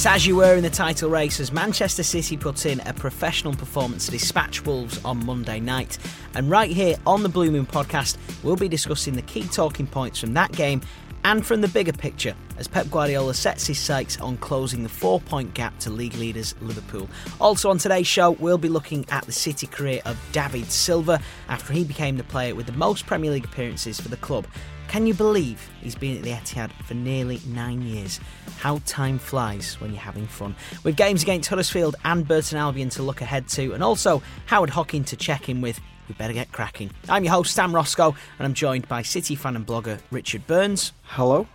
[0.00, 3.52] It's as you were in the title race as Manchester City put in a professional
[3.52, 5.98] performance to dispatch Wolves on Monday night.
[6.32, 10.18] And right here on the Blue Moon podcast, we'll be discussing the key talking points
[10.18, 10.80] from that game
[11.24, 15.20] and from the bigger picture as Pep Guardiola sets his sights on closing the four
[15.20, 17.06] point gap to league leaders Liverpool.
[17.38, 21.74] Also, on today's show, we'll be looking at the City career of David Silva after
[21.74, 24.46] he became the player with the most Premier League appearances for the club.
[24.90, 28.18] Can you believe he's been at the Etihad for nearly nine years?
[28.58, 30.56] How time flies when you're having fun.
[30.82, 35.04] With games against Huddersfield and Burton Albion to look ahead to, and also Howard Hockin
[35.04, 36.90] to check in with, we better get cracking.
[37.08, 40.92] I'm your host, Sam Roscoe, and I'm joined by City fan and blogger Richard Burns.
[41.04, 41.46] Hello.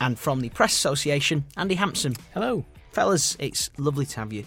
[0.00, 2.16] And from the Press Association, Andy Hampson.
[2.34, 2.64] Hello.
[2.90, 4.44] Fellas, it's lovely to have you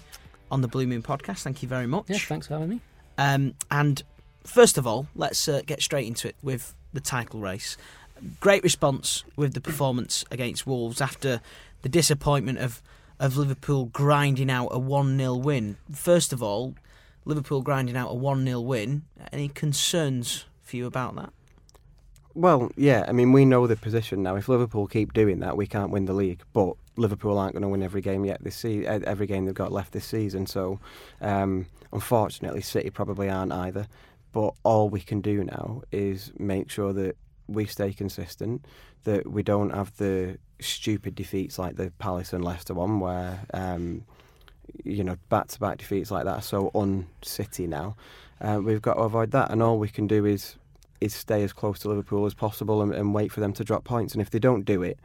[0.51, 1.43] on the Blue Moon podcast.
[1.43, 2.09] Thank you very much.
[2.09, 2.81] Yes, thanks for having me.
[3.17, 4.03] Um, and
[4.43, 7.77] first of all, let's uh, get straight into it with the title race
[8.39, 11.41] great response with the performance against Wolves after
[11.81, 12.81] the disappointment of
[13.19, 15.77] of Liverpool grinding out a 1 0 win.
[15.91, 16.75] First of all,
[17.25, 19.03] Liverpool grinding out a 1 0 win.
[19.31, 21.31] Any concerns for you about that?
[22.35, 24.35] Well, yeah, I mean, we know the position now.
[24.35, 26.41] If Liverpool keep doing that, we can't win the league.
[26.51, 29.93] But Liverpool aren't going to win every game yet this every game they've got left
[29.93, 30.47] this season.
[30.47, 30.79] So,
[31.21, 33.87] um, unfortunately, City probably aren't either.
[34.31, 37.15] But all we can do now is make sure that
[37.53, 38.65] we stay consistent,
[39.03, 44.05] that we don't have the stupid defeats like the Palace and Leicester one, where um,
[44.83, 47.95] you know back to back defeats like that are so un-City now.
[48.41, 50.57] Uh, we've got to avoid that, and all we can do is
[51.01, 53.83] is stay as close to Liverpool as possible and, and wait for them to drop
[53.83, 54.13] points.
[54.13, 54.97] And if they don't do it,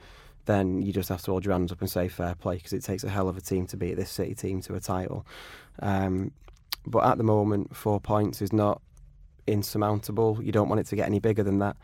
[0.45, 2.85] then you just have to hold your hands up and say fair play because it
[2.85, 5.27] takes a hell of a team to beat this City team to a title.
[5.81, 6.31] Um,
[6.87, 8.81] but at the moment, four points is not
[9.47, 10.39] insurmountable.
[10.43, 11.77] You don't want it to get any bigger than that.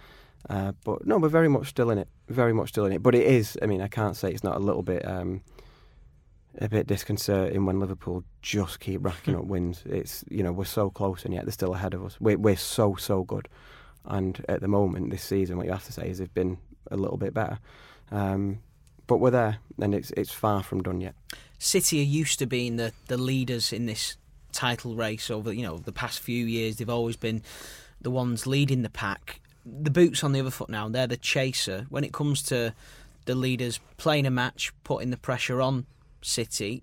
[0.48, 2.08] Uh, but no, we're very much still in it.
[2.28, 3.02] Very much still in it.
[3.02, 3.58] But it is.
[3.62, 5.42] I mean, I can't say it's not a little bit, um,
[6.58, 9.82] a bit disconcerting when Liverpool just keep racking up wins.
[9.86, 12.16] It's you know we're so close and yet they're still ahead of us.
[12.20, 13.48] We're we're so so good,
[14.04, 16.58] and at the moment this season, what you have to say is they've been
[16.90, 17.58] a little bit better.
[18.10, 18.60] Um,
[19.06, 21.14] but we're there, and it's it's far from done yet.
[21.58, 24.16] City are used to being the, the leaders in this
[24.52, 26.76] title race over you know the past few years.
[26.76, 27.42] They've always been
[28.00, 30.88] the ones leading the pack the boots on the other foot now.
[30.88, 31.86] They're the chaser.
[31.88, 32.74] When it comes to
[33.24, 35.86] the leaders playing a match, putting the pressure on
[36.22, 36.82] City,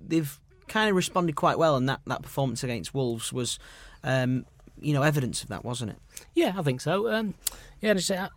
[0.00, 3.58] they've kind of responded quite well, and that, that performance against Wolves was,
[4.04, 4.46] um,
[4.80, 5.98] you know, evidence of that, wasn't it?
[6.34, 7.12] Yeah, I think so.
[7.12, 7.34] Um,
[7.80, 8.28] yeah, I,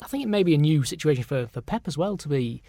[0.00, 2.62] I, think it may be a new situation for, for Pep as well to be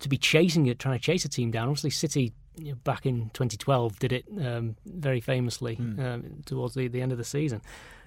[0.00, 1.68] to be chasing it, trying to chase a team down.
[1.68, 5.98] Obviously, City you know, back in 2012 did it um, very famously mm.
[6.04, 7.60] um, towards the, the end of the season.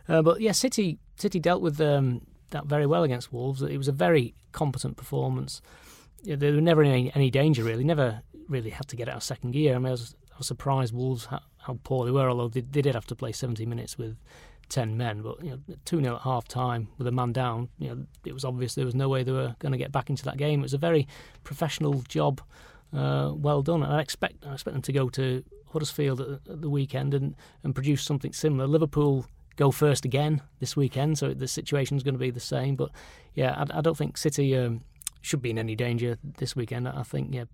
[0.07, 3.61] Uh, but yeah, City City dealt with um, that very well against Wolves.
[3.61, 5.61] It was a very competent performance.
[6.23, 7.83] They were never in any, any, danger really.
[7.83, 9.75] Never really had to get out of second gear.
[9.75, 12.29] I mean, I was, I was surprised Wolves how, how, poor they were.
[12.29, 14.17] Although they, they, did have to play 70 minutes with
[14.69, 17.69] 10 men, but you know, two 0 at half time with a man down.
[17.77, 20.09] You know, it was obvious there was no way they were going to get back
[20.09, 20.59] into that game.
[20.59, 21.07] It was a very
[21.43, 22.41] professional job.
[22.93, 23.83] Uh, well done.
[23.83, 27.35] And I expect I expect them to go to Huddersfield at, at the weekend and,
[27.63, 28.65] and produce something similar.
[28.65, 29.25] Liverpool
[29.57, 32.75] go first again this weekend, so the situation is going to be the same.
[32.75, 32.91] But
[33.33, 34.81] yeah, I, I don't think City um,
[35.21, 36.87] should be in any danger this weekend.
[36.87, 37.45] I think yeah.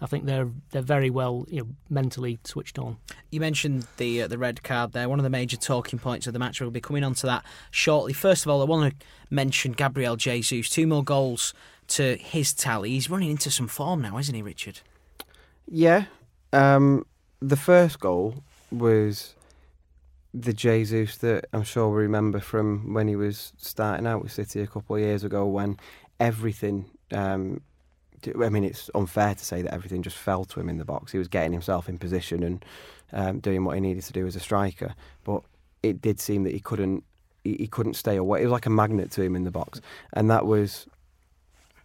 [0.00, 2.96] I think they're they're very well you know, mentally switched on.
[3.30, 5.08] You mentioned the uh, the red card there.
[5.08, 6.60] One of the major talking points of the match.
[6.60, 8.12] We'll be coming on to that shortly.
[8.12, 10.70] First of all, I want to mention Gabriel Jesus.
[10.70, 11.52] Two more goals
[11.88, 12.90] to his tally.
[12.90, 14.80] He's running into some form now, isn't he, Richard?
[15.68, 16.06] Yeah.
[16.52, 17.04] Um,
[17.40, 19.34] the first goal was
[20.38, 24.60] the Jesus that I'm sure we remember from when he was starting out with City
[24.60, 25.78] a couple of years ago when
[26.20, 26.86] everything.
[27.12, 27.62] Um,
[28.42, 31.12] I mean, it's unfair to say that everything just fell to him in the box.
[31.12, 32.64] He was getting himself in position and
[33.12, 35.42] um, doing what he needed to do as a striker, but
[35.82, 37.04] it did seem that he couldn't.
[37.44, 38.40] He, he couldn't stay away.
[38.40, 39.80] It was like a magnet to him in the box,
[40.12, 40.86] and that was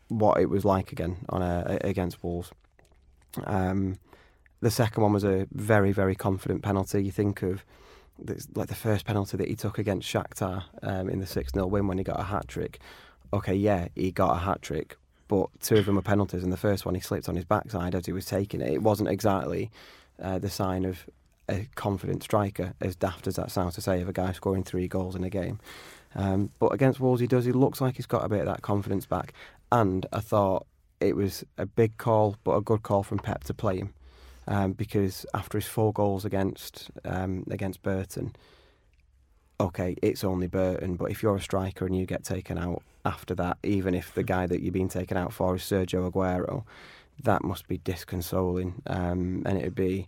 [0.08, 2.52] what it was like again on a, against Wolves.
[3.46, 4.00] Um,
[4.62, 7.04] the second one was a very, very confident penalty.
[7.04, 7.64] You think of
[8.56, 11.88] like the first penalty that he took against Shakhtar um, in the 6 0 win
[11.88, 12.80] when he got a hat trick.
[13.34, 14.98] Okay, yeah, he got a hat trick,
[15.28, 17.96] but two of them were penalties, and the first one he slipped on his backside
[17.96, 18.74] as he was taking it.
[18.74, 19.72] It wasn't exactly
[20.22, 21.06] uh, the sign of
[21.50, 24.88] a confident striker, as daft as that sounds to say, of a guy scoring three
[24.88, 25.60] goals in a game.
[26.16, 27.46] Um, but against Wolves, he does.
[27.46, 29.34] He looks like he's got a bit of that confidence back.
[29.72, 30.68] And I thought
[31.00, 33.94] it was a big call, but a good call from Pep to play him.
[34.48, 38.34] Um, because after his four goals against um, against Burton,
[39.60, 43.36] okay, it's only Burton, but if you're a striker and you get taken out after
[43.36, 46.64] that, even if the guy that you've been taken out for is Sergio Aguero,
[47.24, 48.74] that must be disconsoling.
[48.88, 50.08] Um, and it would be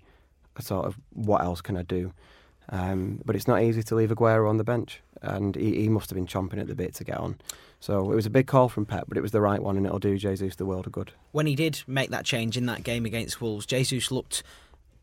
[0.55, 2.13] a sort of what else can I do?
[2.69, 6.09] Um, but it's not easy to leave Aguero on the bench, and he, he, must
[6.09, 7.39] have been chomping at the bit to get on.
[7.79, 9.85] So it was a big call from Pep, but it was the right one, and
[9.85, 11.11] it'll do Jesus the world of good.
[11.31, 14.43] When he did make that change in that game against Wolves, Jesus looked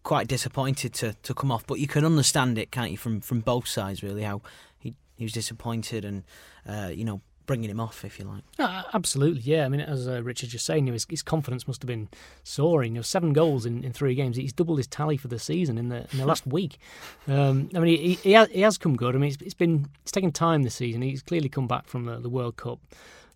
[0.03, 3.41] quite disappointed to, to come off, but you can understand it, can't you, from, from
[3.41, 4.41] both sides, really, how
[4.79, 6.25] he, he was disappointed and,
[6.67, 8.45] uh, you know, bringing him off, if you like.
[8.61, 9.65] Uh, absolutely, yeah.
[9.65, 12.09] I mean, as uh, Richard just saying, his, his confidence must have been
[12.45, 12.93] soaring.
[12.93, 14.37] You know, seven goals in, in three games.
[14.37, 16.79] He's doubled his tally for the season in the in the last week.
[17.27, 19.17] Um, I mean, he, he, has, he has come good.
[19.17, 21.03] I mean, it's, it's been it's taken time this season.
[21.03, 22.79] He's clearly come back from the, the World Cup.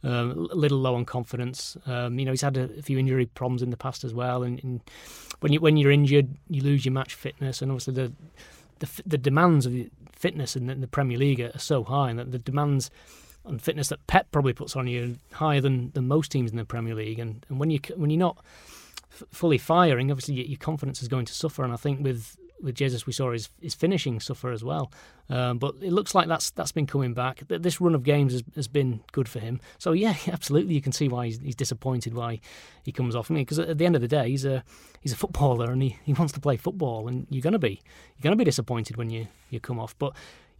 [0.05, 1.77] Um, a little low on confidence.
[1.85, 4.45] Um, you know, he's had a, a, few injury problems in the past as well.
[4.45, 4.81] And, and,
[5.41, 8.13] when you when you're injured, you lose your match fitness, and obviously the
[8.79, 9.75] the, the demands of
[10.13, 12.93] fitness in the, in the Premier League are so high, and that the demands
[13.45, 16.65] and fitness that Pep probably puts on you higher than, than most teams in the
[16.65, 17.19] Premier League.
[17.19, 18.39] And, and when you when you're not
[19.13, 21.63] f- fully firing, obviously your, your, confidence is going to suffer.
[21.63, 24.91] And I think with with Jesus, we saw his, his finishing suffer as well.
[25.29, 27.43] Um, but it looks like that's that's been coming back.
[27.49, 29.61] This run of games has, has been good for him.
[29.79, 32.41] So yeah, absolutely, you can see why he's, he's disappointed why
[32.83, 33.31] he comes off.
[33.31, 34.65] Mean, because at the end of the day, he's a
[35.01, 37.81] he's a footballer and he, he wants to play football, and you're gonna be
[38.17, 39.95] you're gonna be disappointed when you, you come off.
[39.99, 40.15] But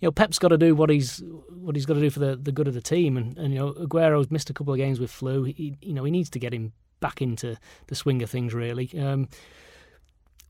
[0.05, 2.37] you know, Pep's got to do what he's what he's got to do for the,
[2.37, 3.17] the good of the team.
[3.17, 5.45] And, and you know, Aguero's missed a couple of games with flu.
[5.45, 7.57] He, you know, he needs to get him back into
[7.87, 8.53] the swing of things.
[8.53, 8.91] Really.
[9.01, 9.31] Um,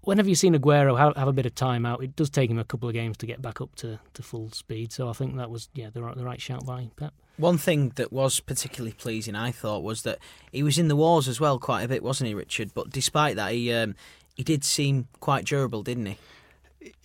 [0.01, 2.59] whenever you've seen Aguero have, have, a bit of time out, it does take him
[2.59, 4.93] a couple of games to get back up to, to full speed.
[4.93, 7.15] So I think that was yeah the right, the right shout by Pep.
[7.37, 10.19] One thing that was particularly pleasing, I thought, was that
[10.51, 12.73] he was in the wars as well quite a bit, wasn't he, Richard?
[12.75, 13.95] But despite that, he um,
[14.35, 16.19] he did seem quite durable, didn't he?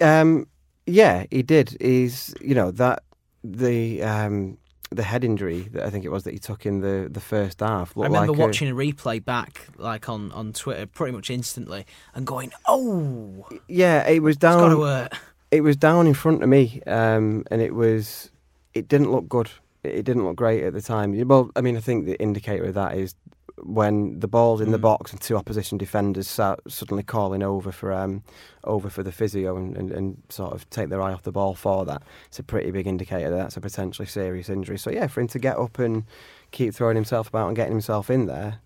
[0.01, 0.47] Um,
[0.85, 1.77] yeah, he did.
[1.79, 3.03] He's you know that
[3.43, 4.57] the um,
[4.91, 7.59] the head injury that I think it was that he took in the, the first
[7.59, 7.95] half.
[7.97, 11.85] I remember like watching a, a, replay back, like on, on Twitter, pretty much instantly,
[12.15, 15.09] and going, "Oh, yeah, it was down.
[15.51, 18.31] It was down in front of me, um, and it was.
[18.73, 19.49] It didn't look good.
[19.83, 21.27] It didn't look great at the time.
[21.27, 23.15] Well, I mean, I think the indicator of that is
[23.63, 24.71] when the ball's in mm.
[24.71, 28.23] the box and two opposition defenders start suddenly calling over for um,
[28.63, 31.55] over for the physio and, and, and, sort of take their eye off the ball
[31.55, 34.77] for that, it's a pretty big indicator that that's a potentially serious injury.
[34.77, 36.03] So yeah, for him to get up and
[36.51, 38.59] keep throwing himself about and getting himself in there,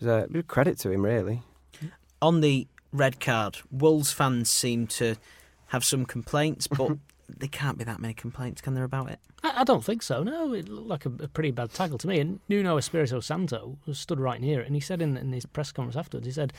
[0.00, 1.42] is a credit to him really.
[2.22, 5.16] On the red card, Wolves fans seem to
[5.68, 6.92] have some complaints, but
[7.38, 9.18] there can't be that many complaints, can there, about it?
[9.42, 10.22] I, I don't think so.
[10.22, 12.20] No, it looked like a, a, pretty bad tackle to me.
[12.20, 15.72] And Nuno Espirito Santo stood right near it, and he said in, in his press
[15.72, 16.52] conference afterwards, he said,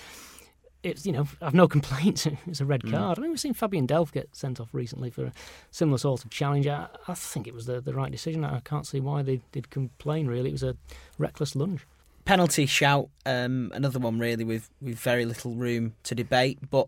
[0.83, 2.27] "It's you know, I've no complaints.
[2.47, 2.91] it's a red mm.
[2.91, 3.19] card." Mm.
[3.19, 5.33] I mean, we've seen Fabian Delph get sent off recently for a
[5.71, 6.67] similar sort of challenge.
[6.67, 8.43] I, I think it was the, the right decision.
[8.43, 10.27] I can't see why they did complain.
[10.27, 10.77] Really, it was a
[11.17, 11.85] reckless lunge
[12.23, 16.59] penalty shout, um, another one really with, with very little room to debate.
[16.69, 16.87] But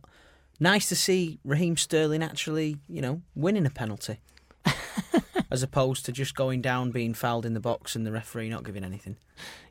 [0.59, 4.19] nice to see Raheem Sterling actually, you know, winning a penalty.
[5.53, 8.63] as opposed to just going down, being fouled in the box, and the referee not
[8.63, 9.15] giving anything.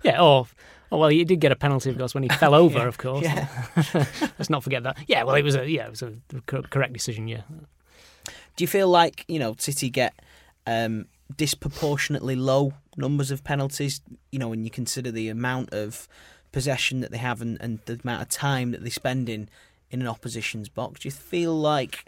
[0.04, 0.46] Yeah, or,
[0.92, 2.98] oh well, he did get a penalty, of course, when he fell over, yeah, of
[2.98, 3.24] course.
[3.24, 3.48] Yeah.
[4.38, 4.96] Let's not forget that.
[5.08, 6.14] Yeah, well, it was a yeah, it was a
[6.46, 7.26] correct decision.
[7.26, 7.42] Yeah.
[8.54, 10.14] Do you feel like you know City get
[10.68, 14.00] um, disproportionately low numbers of penalties?
[14.30, 16.06] You know, when you consider the amount of
[16.52, 19.48] possession that they have and, and the amount of time that they spend in
[19.92, 21.00] in an opposition's box.
[21.00, 22.06] Do you feel like,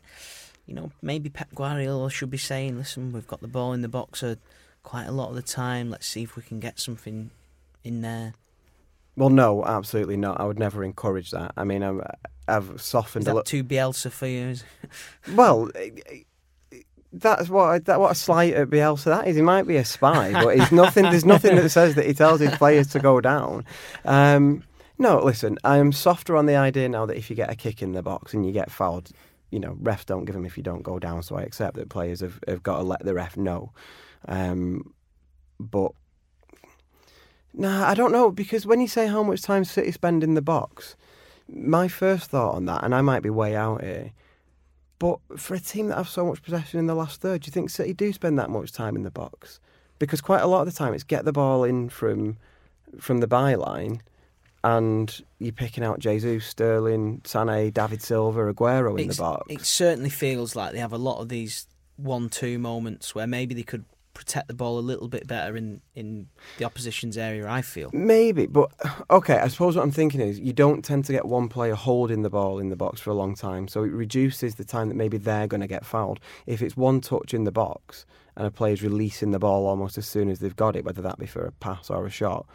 [0.67, 3.89] you know, maybe Pep Guardiola should be saying, listen, we've got the ball in the
[3.89, 4.39] box a,
[4.83, 5.91] quite a lot of the time.
[5.91, 7.31] Let's see if we can get something
[7.85, 8.35] in there.
[9.17, 10.41] Well, no, absolutely not.
[10.41, 11.53] I would never encourage that.
[11.57, 11.93] I mean, i
[12.49, 13.23] have softened.
[13.29, 14.57] Is that a too Bielsa for you?
[15.35, 15.71] well,
[17.13, 19.37] that's what that what a slight at Bielsa that is.
[19.37, 21.05] He might be a spy, but he's nothing.
[21.05, 23.65] There's nothing that says that he tells his players to go down.
[24.05, 24.65] Um,
[24.99, 27.83] no, listen, I am softer on the idea now that if you get a kick
[27.83, 29.11] in the box and you get fouled,
[29.51, 31.23] you know, refs don't give them if you don't go down.
[31.23, 33.73] So I accept that players have, have got to let the ref know.
[34.29, 34.95] Um,
[35.59, 35.93] but
[37.53, 40.43] nah, I don't know because when you say how much time City spend in the
[40.43, 40.97] box,
[41.49, 44.13] my first thought on that, and I might be way out here,
[44.99, 47.53] but for a team that have so much possession in the last third, do you
[47.53, 49.61] think City do spend that much time in the box?
[49.99, 52.37] Because quite a lot of the time it's get the ball in from
[52.99, 54.01] from the byline
[54.65, 59.47] and you're picking out Jesus, Sterling, Sané, David Silva, Aguero in it's, the box.
[59.51, 63.63] It certainly feels like they have a lot of these one-two moments where maybe they
[63.63, 67.91] could protect the ball a little bit better in, in the opposition's area, I feel.
[67.93, 68.73] Maybe, but
[69.11, 72.23] okay, I suppose what I'm thinking is you don't tend to get one player holding
[72.23, 74.95] the ball in the box for a long time, so it reduces the time that
[74.95, 76.21] maybe they're going to get fouled.
[76.47, 80.07] If it's one touch in the box and a player's releasing the ball almost as
[80.07, 82.47] soon as they've got it, whether that be for a pass or a shot,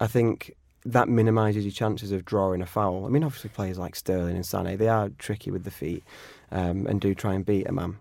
[0.00, 3.06] I think that minimises your chances of drawing a foul.
[3.06, 6.02] I mean, obviously, players like Sterling and Sané, they are tricky with the feet
[6.50, 7.98] um, and do try and beat a man.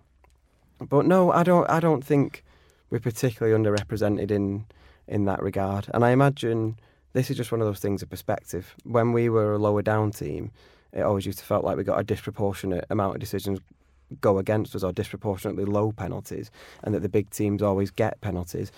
[0.79, 1.69] But no, I don't.
[1.69, 2.43] I don't think
[2.89, 4.65] we're particularly underrepresented in
[5.07, 5.87] in that regard.
[5.93, 6.79] And I imagine
[7.13, 8.75] this is just one of those things of perspective.
[8.83, 10.51] When we were a lower down team,
[10.93, 13.59] it always used to felt like we got a disproportionate amount of decisions
[14.21, 16.49] go against us or disproportionately low penalties,
[16.83, 18.71] and that the big teams always get penalties.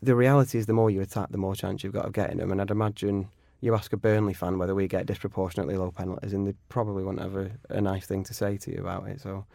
[0.00, 2.50] The reality is, the more you attack, the more chance you've got of getting them.
[2.50, 3.28] And I'd imagine
[3.62, 7.20] you ask a Burnley fan whether we get disproportionately low penalties, and they probably won't
[7.20, 9.20] have a, a nice thing to say to you about it.
[9.20, 9.46] So,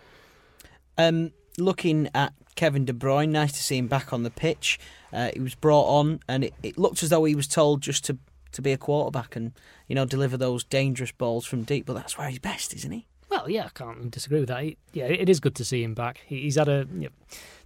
[0.98, 4.80] um, looking at Kevin De Bruyne, nice to see him back on the pitch.
[5.12, 8.06] Uh, he was brought on, and it, it looked as though he was told just
[8.06, 8.18] to
[8.54, 9.52] to be a quarterback and
[9.88, 11.86] you know deliver those dangerous balls from deep.
[11.86, 13.06] But that's where he's best, isn't he?
[13.50, 14.64] Yeah, I can't disagree with that.
[14.64, 16.22] He, yeah, it is good to see him back.
[16.26, 17.10] He, he's had a you know,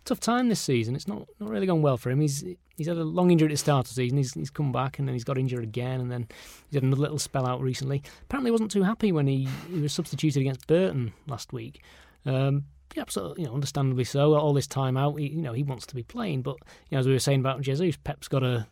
[0.05, 0.95] tough time this season.
[0.95, 2.21] It's not, not really gone well for him.
[2.21, 2.43] He's
[2.75, 4.17] he's had a long injury at the start of the season.
[4.17, 6.27] He's he's come back and then he's got injured again, and then
[6.67, 8.03] he's had another little spell out recently.
[8.23, 11.83] Apparently, he wasn't too happy when he, he was substituted against Burton last week.
[12.25, 14.35] Um, yeah, absolutely, you know, understandably so.
[14.35, 16.41] All this time out, he, you know, he wants to be playing.
[16.41, 16.57] But
[16.89, 18.67] you know, as we were saying about Jesus, Pep's got to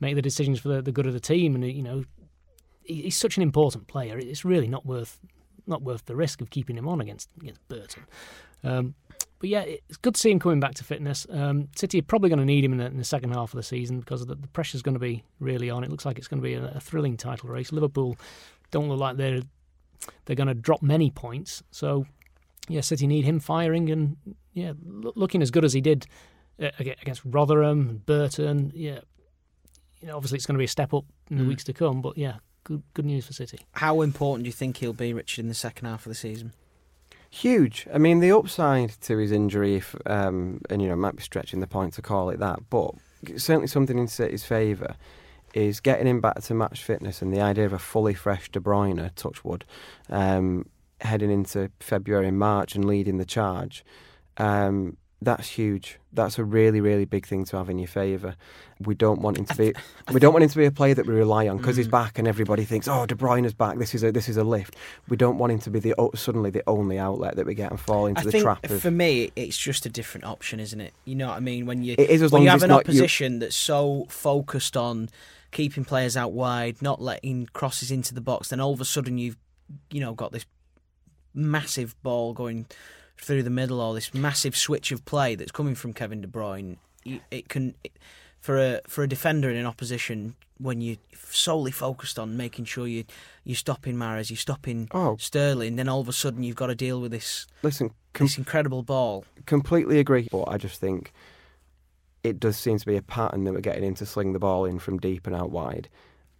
[0.00, 2.04] make the decisions for the, the good of the team, and you know,
[2.82, 4.18] he's such an important player.
[4.18, 5.18] It's really not worth
[5.66, 8.04] not worth the risk of keeping him on against against Burton.
[8.62, 8.94] Um,
[9.38, 11.26] but yeah, it's good to see him coming back to fitness.
[11.30, 13.56] Um, City are probably going to need him in the, in the, second half of
[13.56, 15.84] the season because the, the pressure's going to be really on.
[15.84, 17.70] It looks like it's going to be a, a thrilling title race.
[17.70, 18.16] Liverpool
[18.70, 19.42] don't look like they're
[20.24, 21.62] they're going to drop many points.
[21.70, 22.06] So
[22.68, 24.16] yeah, City need him firing and
[24.54, 26.06] yeah, looking as good as he did
[26.62, 28.72] uh, against Rotherham, and Burton.
[28.74, 29.00] Yeah,
[30.00, 31.48] you know, obviously it's going to be a step up in the mm.
[31.48, 32.00] weeks to come.
[32.00, 33.60] But yeah, good good news for City.
[33.72, 36.52] How important do you think he'll be, Richard, in the second half of the season?
[37.30, 37.86] Huge.
[37.92, 41.60] I mean, the upside to his injury, if, um, and you know, might be stretching
[41.60, 42.92] the point to call it that, but
[43.36, 44.94] certainly something in City's favour
[45.52, 48.60] is getting him back to match fitness and the idea of a fully fresh De
[48.60, 49.64] Bruyne, touchwood,
[50.10, 50.66] um,
[51.00, 53.84] heading into February and March and leading the charge.
[54.36, 55.98] Um, that's huge.
[56.12, 58.36] That's a really, really big thing to have in your favour.
[58.80, 59.74] We don't want him to be.
[60.12, 61.78] we don't want him to be a player that we rely on because mm.
[61.78, 63.78] he's back and everybody thinks, "Oh, De Bruyne is back.
[63.78, 64.76] This is a this is a lift."
[65.08, 67.80] We don't want him to be the suddenly the only outlet that we get and
[67.80, 68.64] fall into I the think trap.
[68.70, 70.94] Of, for me, it's just a different option, isn't it?
[71.04, 71.66] You know what I mean?
[71.66, 75.08] When you it is as when you have an opposition that's so focused on
[75.50, 79.18] keeping players out wide, not letting crosses into the box, then all of a sudden
[79.18, 79.36] you've
[79.90, 80.46] you know got this
[81.34, 82.66] massive ball going
[83.16, 86.76] through the middle or this massive switch of play that's coming from Kevin De Bruyne,
[87.30, 87.74] it can
[88.40, 90.96] for a for a defender in an opposition when you're
[91.30, 93.04] solely focused on making sure you
[93.44, 95.16] you're stopping Mahrez, you're stopping oh.
[95.18, 97.46] Sterling, then all of a sudden you've got to deal with this.
[97.62, 99.24] Listen, com- this incredible ball.
[99.46, 101.12] Completely agree, but I just think
[102.22, 104.78] it does seem to be a pattern that we're getting into sling the ball in
[104.78, 105.88] from deep and out wide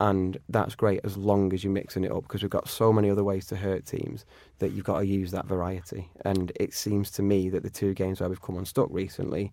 [0.01, 3.11] and that's great as long as you're mixing it up because we've got so many
[3.11, 4.25] other ways to hurt teams
[4.59, 6.09] that you've got to use that variety.
[6.25, 9.53] And it seems to me that the two games where we've come unstuck recently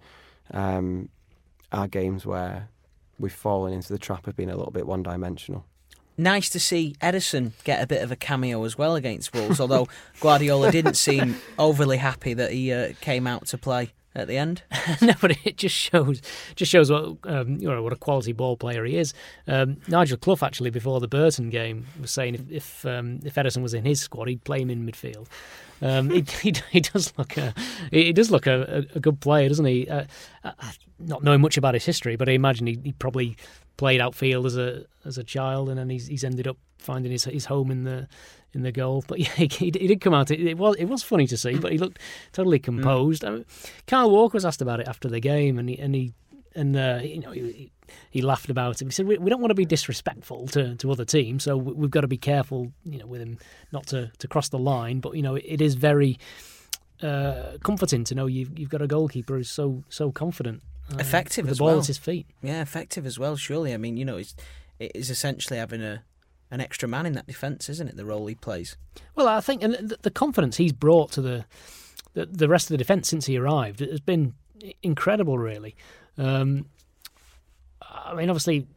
[0.51, 1.09] um,
[1.71, 2.69] are games where
[3.19, 5.65] we've fallen into the trap of being a little bit one dimensional.
[6.17, 9.87] Nice to see Ederson get a bit of a cameo as well against Wolves, although
[10.19, 14.63] Guardiola didn't seem overly happy that he uh, came out to play at the end.
[15.01, 16.21] no, but it just shows
[16.55, 19.13] just shows what um, you know what a quality ball player he is.
[19.47, 23.61] Um, Nigel Clough actually before the Burton game was saying if if, um, if Ederson
[23.61, 25.27] was in his squad, he'd play him in midfield.
[25.81, 27.53] Um, he, he, he does look a
[27.91, 29.87] he does look a, a good player, doesn't he?
[29.87, 30.05] Uh,
[30.99, 33.35] not knowing much about his history, but I imagine he, he probably
[33.77, 37.25] played outfield as a as a child, and then he's he's ended up finding his
[37.25, 38.07] his home in the
[38.53, 39.03] in the goal.
[39.07, 40.31] But yeah, he, he did come out.
[40.31, 41.99] It, it, was it was funny to see, but he looked
[42.33, 42.63] totally mm.
[42.63, 43.23] composed.
[43.23, 43.27] Mm.
[43.27, 43.45] I mean,
[43.87, 46.13] Kyle Walker was asked about it after the game, and he and he
[46.55, 47.71] and uh, you know he,
[48.09, 48.85] he laughed about it.
[48.85, 51.91] He said we, we don't want to be disrespectful to, to other teams, so we've
[51.91, 53.37] got to be careful, you know, with him
[53.71, 54.99] not to, to cross the line.
[54.99, 56.17] But you know, it, it is very
[57.01, 60.61] uh, comforting to know you've you've got a goalkeeper who's so so confident.
[60.91, 61.79] Uh, effective the as ball well.
[61.79, 62.27] at his feet.
[62.41, 63.35] Yeah, effective as well.
[63.35, 64.35] Surely, I mean, you know, it's
[64.79, 66.03] it is essentially having a
[66.51, 67.97] an extra man in that defence, isn't it?
[67.97, 68.77] The role he plays.
[69.15, 71.45] Well, I think and the, confidence he's brought to the,
[72.13, 74.33] the, the rest of the defence since he arrived has been
[74.83, 75.37] incredible.
[75.37, 75.75] Really,
[76.17, 76.67] um,
[77.81, 78.67] I mean, obviously.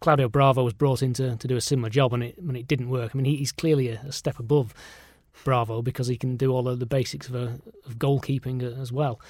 [0.00, 2.66] Claudio Bravo was brought in to, to do a similar job and it, and it
[2.66, 3.12] didn't work.
[3.14, 4.74] I mean, he, he's clearly a, a, step above
[5.44, 9.20] Bravo because he can do all of the basics of, a, of goalkeeping as well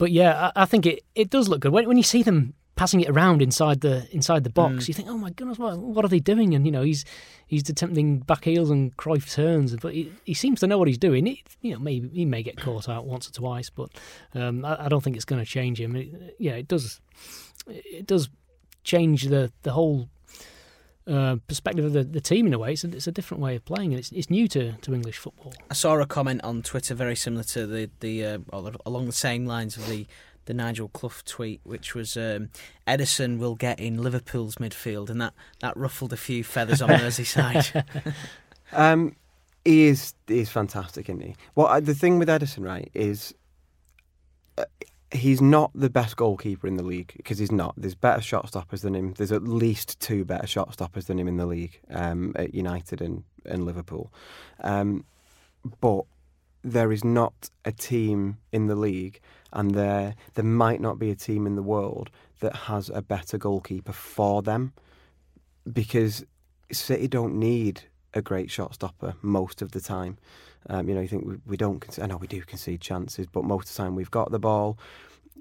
[0.00, 2.54] but yeah, I, I think it, it does look good when when you see them
[2.80, 4.84] passing it around inside the inside the box.
[4.84, 4.88] Mm.
[4.88, 6.54] You think, oh my goodness, what, what are they doing?
[6.54, 7.04] And you know, he's
[7.46, 10.96] he's attempting back heels and Cruyff turns, but he, he seems to know what he's
[10.96, 11.26] doing.
[11.26, 13.90] It, you know, maybe he may get caught out once or twice, but
[14.34, 15.94] um, I, I, don't think it's going to change him.
[15.94, 17.02] It, yeah, it does.
[17.68, 18.30] It does
[18.82, 20.08] change the the whole.
[21.06, 22.72] Uh, perspective of the, the team in a way.
[22.72, 25.16] It's a, it's a different way of playing, and it's, it's new to, to English
[25.16, 25.52] football.
[25.68, 28.38] I saw a comment on Twitter very similar to the the uh,
[28.86, 30.06] along the same lines of the
[30.46, 32.50] the Nigel Clough tweet, which was um,
[32.86, 37.84] Ederson will get in Liverpool's midfield, and that, that ruffled a few feathers on Merseyside.
[38.72, 39.14] um,
[39.64, 41.36] he is he is fantastic, isn't he?
[41.54, 43.34] Well, the thing with Ederson, right, is
[44.58, 44.64] uh,
[45.12, 47.74] he's not the best goalkeeper in the league because he's not.
[47.76, 49.14] There's better shot stoppers than him.
[49.14, 53.00] There's at least two better shot stoppers than him in the league um, at United
[53.00, 54.12] and, and Liverpool.
[54.62, 55.04] Um,
[55.80, 56.04] but
[56.62, 59.20] there is not a team in the league
[59.52, 63.38] and there there might not be a team in the world that has a better
[63.38, 64.72] goalkeeper for them
[65.70, 66.24] because
[66.72, 67.82] City don't need
[68.14, 70.18] a great shot stopper most of the time.
[70.68, 71.98] Um, you know, you think we, we don't.
[72.00, 74.78] I know we do concede chances, but most of the time we've got the ball.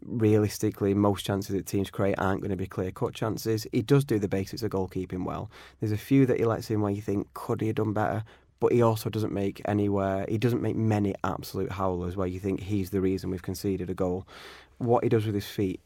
[0.02, 3.68] Realistically, most chances that teams create aren't going to be clear cut chances.
[3.74, 5.52] He does do the basics of goalkeeping well.
[5.80, 8.24] There's a few that he lets in where you think could he have done better,
[8.60, 10.25] but he also doesn't make anywhere.
[10.28, 13.94] He doesn't make many absolute howlers where you think he's the reason we've conceded a
[13.94, 14.28] goal.
[14.78, 15.82] What he does with his feet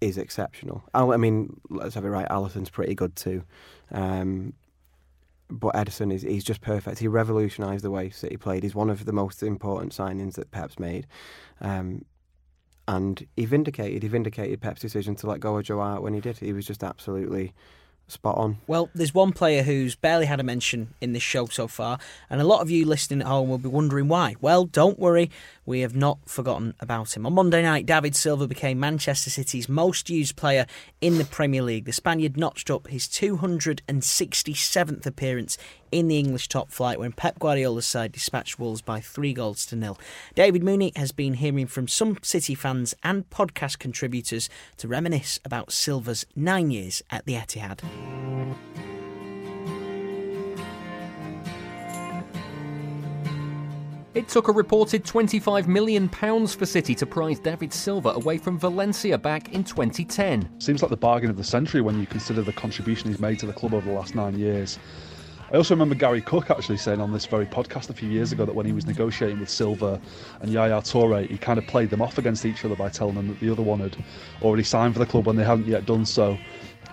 [0.00, 0.84] is exceptional.
[0.94, 2.28] I mean, let's have it right.
[2.28, 3.42] Alisson's pretty good too,
[3.90, 4.52] um,
[5.50, 6.98] but Ederson is he's just perfect.
[6.98, 8.62] He revolutionised the way City played.
[8.62, 11.06] He's one of the most important signings that Pep's made.
[11.60, 12.04] Um,
[12.86, 16.38] and he vindicated he vindicated Pep's decision to let go of Hart when he did.
[16.38, 17.52] He was just absolutely
[18.08, 18.58] spot on.
[18.66, 21.98] Well, there's one player who's barely had a mention in this show so far,
[22.28, 24.36] and a lot of you listening at home will be wondering why.
[24.40, 25.30] Well, don't worry,
[25.68, 27.26] we have not forgotten about him.
[27.26, 30.64] On Monday night, David Silva became Manchester City's most used player
[31.02, 31.84] in the Premier League.
[31.84, 35.58] The Spaniard notched up his 267th appearance
[35.92, 39.76] in the English top flight when Pep Guardiola's side dispatched Wolves by three goals to
[39.76, 39.98] nil.
[40.34, 45.70] David Mooney has been hearing from some City fans and podcast contributors to reminisce about
[45.70, 47.80] Silva's nine years at the Etihad.
[54.18, 59.16] It took a reported £25 million for City to prize David Silva away from Valencia
[59.16, 60.60] back in 2010.
[60.60, 63.46] Seems like the bargain of the century when you consider the contribution he's made to
[63.46, 64.80] the club over the last nine years.
[65.52, 68.44] I also remember Gary Cook actually saying on this very podcast a few years ago
[68.44, 70.00] that when he was negotiating with Silva
[70.40, 73.28] and Yaya Toure, he kind of played them off against each other by telling them
[73.28, 73.96] that the other one had
[74.42, 76.36] already signed for the club when they hadn't yet done so.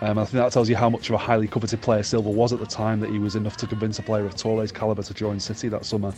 [0.01, 2.53] Um, I think that tells you how much of a highly coveted player Silva was
[2.53, 5.13] at the time that he was enough to convince a player of Toure's calibre to
[5.15, 6.13] join City that summer.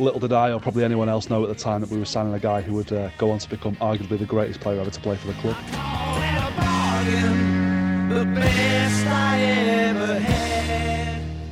[0.00, 2.32] Little did I, or probably anyone else, know at the time that we were signing
[2.32, 5.00] a guy who would uh, go on to become arguably the greatest player ever to
[5.00, 5.56] play for the club.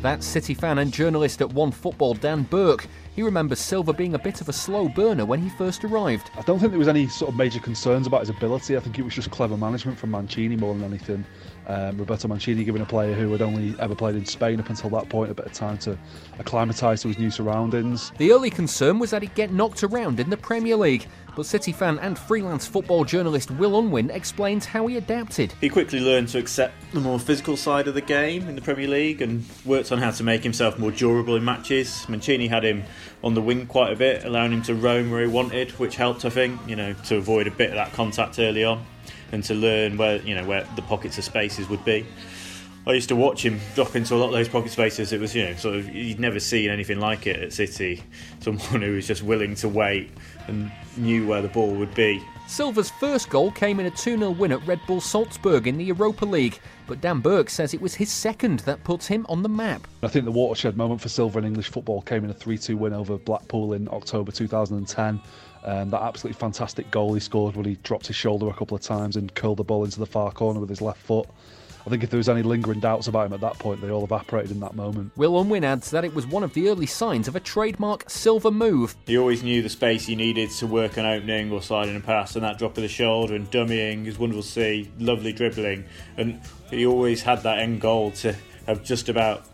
[0.06, 2.86] That's City fan and journalist at One Football, Dan Burke.
[3.16, 6.30] He remembers Silva being a bit of a slow burner when he first arrived.
[6.38, 8.76] I don't think there was any sort of major concerns about his ability.
[8.76, 11.24] I think it was just clever management from Mancini more than anything.
[11.66, 14.90] Um, Roberto Mancini giving a player who had only ever played in Spain up until
[14.90, 15.98] that point a bit of time to
[16.38, 18.12] acclimatise to his new surroundings.
[18.18, 21.70] The early concern was that he'd get knocked around in the Premier League, but City
[21.70, 25.52] fan and freelance football journalist Will Unwin explains how he adapted.
[25.60, 28.88] He quickly learned to accept the more physical side of the game in the Premier
[28.88, 32.08] League and worked on how to make himself more durable in matches.
[32.08, 32.82] Mancini had him
[33.22, 36.24] on the wing quite a bit, allowing him to roam where he wanted, which helped,
[36.24, 38.84] I think, you know, to avoid a bit of that contact early on
[39.32, 42.06] and to learn where you know where the pockets of spaces would be.
[42.88, 45.12] I used to watch him drop into a lot of those pocket spaces.
[45.12, 48.02] It was, you know, sort of you'd never seen anything like it at City.
[48.40, 50.10] Someone who was just willing to wait
[50.48, 52.22] and knew where the ball would be.
[52.46, 55.84] Silva's first goal came in a 2 0 win at Red Bull Salzburg in the
[55.84, 59.48] Europa League, but Dan Burke says it was his second that puts him on the
[59.48, 59.86] map.
[60.02, 62.76] I think the watershed moment for Silva in English football came in a 3 2
[62.76, 65.20] win over Blackpool in October 2010.
[65.64, 68.82] Um, that absolutely fantastic goal he scored when he dropped his shoulder a couple of
[68.82, 71.26] times and curled the ball into the far corner with his left foot.
[71.86, 74.02] I think if there was any lingering doubts about him at that point, they all
[74.02, 75.12] evaporated in that moment.
[75.16, 78.50] Will Unwin adds that it was one of the early signs of a trademark Silva
[78.50, 78.96] move.
[79.06, 82.34] He always knew the space he needed to work an opening or sliding a pass,
[82.34, 85.84] and that drop of the shoulder and dummying is wonderful to see, lovely dribbling,
[86.16, 88.34] and he always had that end goal to
[88.66, 89.46] have just about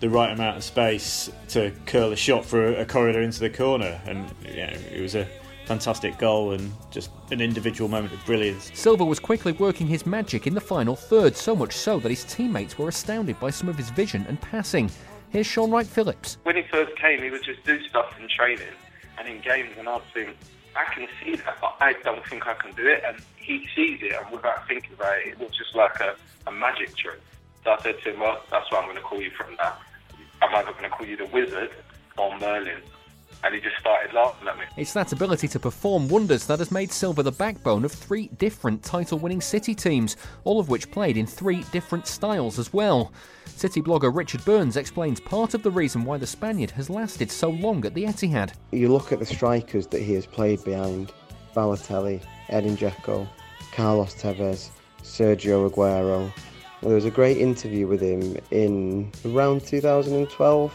[0.00, 4.00] the right amount of space to curl a shot for a corridor into the corner,
[4.06, 5.28] and you know, it was a
[5.66, 8.70] fantastic goal and just an individual moment of brilliance.
[8.72, 12.24] Silva was quickly working his magic in the final third, so much so that his
[12.24, 14.90] teammates were astounded by some of his vision and passing.
[15.30, 16.38] Here's Shaun Wright Phillips.
[16.44, 18.66] When he first came, he would just do stuff in training
[19.18, 20.36] and in games, and I'd think,
[20.76, 23.02] I can see that, but I don't think I can do it.
[23.06, 26.14] And he sees it, and without thinking about it, it was just like a,
[26.46, 27.20] a magic trick.
[27.64, 29.74] So I said to him, well, that's why I'm going to call you from now.
[30.42, 31.70] I'm either going to call you the wizard
[32.16, 32.82] or Merlin
[33.44, 34.64] and he just started laughing at me.
[34.76, 38.82] It's that ability to perform wonders that has made Silva the backbone of three different
[38.82, 43.12] title winning City teams, all of which played in three different styles as well.
[43.46, 47.50] City blogger Richard Burns explains part of the reason why the Spaniard has lasted so
[47.50, 48.52] long at the Etihad.
[48.72, 51.12] You look at the strikers that he has played behind
[51.54, 53.26] Balotelli, Edin Dzeko,
[53.72, 54.70] Carlos Tevez,
[55.02, 56.32] Sergio Aguero.
[56.82, 60.74] There was a great interview with him in around 2012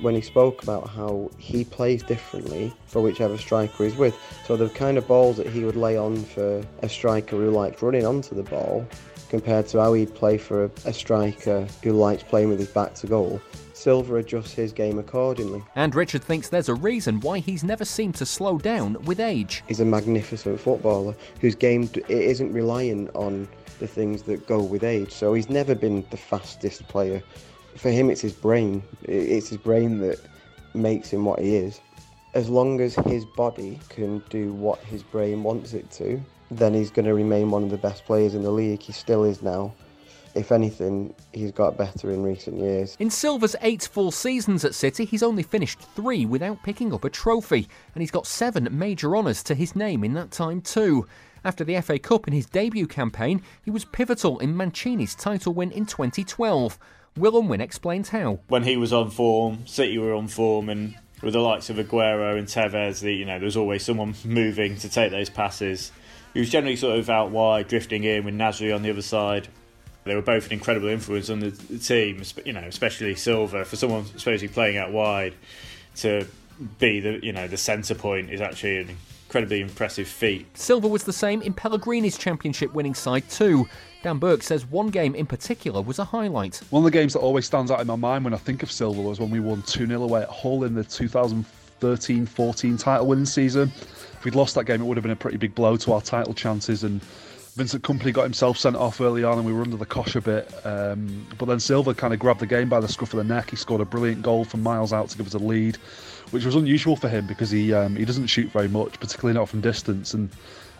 [0.00, 4.16] when he spoke about how he plays differently for whichever striker he's with.
[4.46, 7.82] So the kind of balls that he would lay on for a striker who likes
[7.82, 8.86] running onto the ball
[9.28, 12.94] compared to how he'd play for a, a striker who likes playing with his back
[12.94, 13.40] to goal.
[13.74, 15.62] Silva adjusts his game accordingly.
[15.76, 19.62] And Richard thinks there's a reason why he's never seemed to slow down with age.
[19.68, 23.46] He's a magnificent footballer whose game isn't reliant on
[23.78, 25.12] the things that go with age.
[25.12, 27.22] So he's never been the fastest player
[27.78, 28.82] for him, it's his brain.
[29.04, 30.18] It's his brain that
[30.74, 31.80] makes him what he is.
[32.34, 36.90] As long as his body can do what his brain wants it to, then he's
[36.90, 38.82] going to remain one of the best players in the league.
[38.82, 39.74] He still is now.
[40.34, 42.96] If anything, he's got better in recent years.
[42.98, 47.10] In Silva's eight full seasons at City, he's only finished three without picking up a
[47.10, 51.06] trophy, and he's got seven major honours to his name in that time too.
[51.44, 55.70] After the FA Cup in his debut campaign, he was pivotal in Mancini's title win
[55.70, 56.78] in 2012.
[57.18, 58.40] Will Unwin explains how.
[58.48, 62.38] When he was on form, City were on form, and with the likes of Aguero
[62.38, 65.92] and Tevez, the, you know, there was always someone moving to take those passes.
[66.34, 69.48] He was generally sort of out wide, drifting in with Nasri on the other side.
[70.04, 73.64] They were both an incredible influence on the, team, you know, especially Silva.
[73.64, 75.34] For someone supposedly playing out wide,
[75.96, 76.26] to
[76.78, 80.46] be the you know the centre point is actually an incredibly impressive feat.
[80.56, 83.68] Silva was the same in Pellegrini's championship winning side too.
[84.02, 86.62] Dan Burke says one game in particular was a highlight.
[86.70, 88.70] One of the games that always stands out in my mind when I think of
[88.70, 93.06] Silva was when we won 2 0 away at Hull in the 2013 14 title
[93.06, 93.72] winning season.
[93.74, 96.00] If we'd lost that game, it would have been a pretty big blow to our
[96.00, 96.84] title chances.
[96.84, 100.14] And Vincent Kompany got himself sent off early on and we were under the cosh
[100.14, 100.52] a bit.
[100.64, 103.50] Um, but then Silva kind of grabbed the game by the scruff of the neck.
[103.50, 105.76] He scored a brilliant goal from miles out to give us a lead
[106.30, 109.48] which was unusual for him because he um, he doesn't shoot very much, particularly not
[109.48, 110.14] from distance.
[110.14, 110.30] And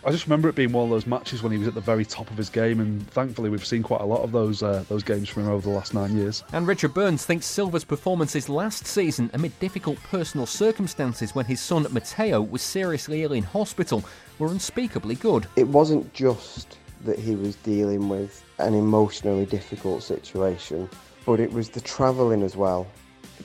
[0.05, 2.05] I just remember it being one of those matches when he was at the very
[2.05, 5.03] top of his game, and thankfully we've seen quite a lot of those uh, those
[5.03, 6.43] games from him over the last nine years.
[6.53, 11.85] And Richard Burns thinks Silva's performances last season, amid difficult personal circumstances when his son
[11.91, 14.05] Matteo was seriously ill in hospital,
[14.37, 15.47] were unspeakably good.
[15.57, 20.89] It wasn't just that he was dealing with an emotionally difficult situation,
[21.25, 22.87] but it was the travelling as well,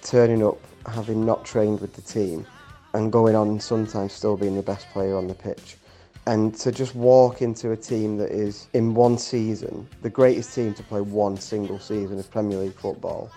[0.03, 2.47] turning up having not trained with the team
[2.93, 5.77] and going on and sometimes still being the best player on the pitch.
[6.27, 10.73] And to just walk into a team that is in one season, the greatest team
[10.75, 13.31] to play one single season of Premier League football,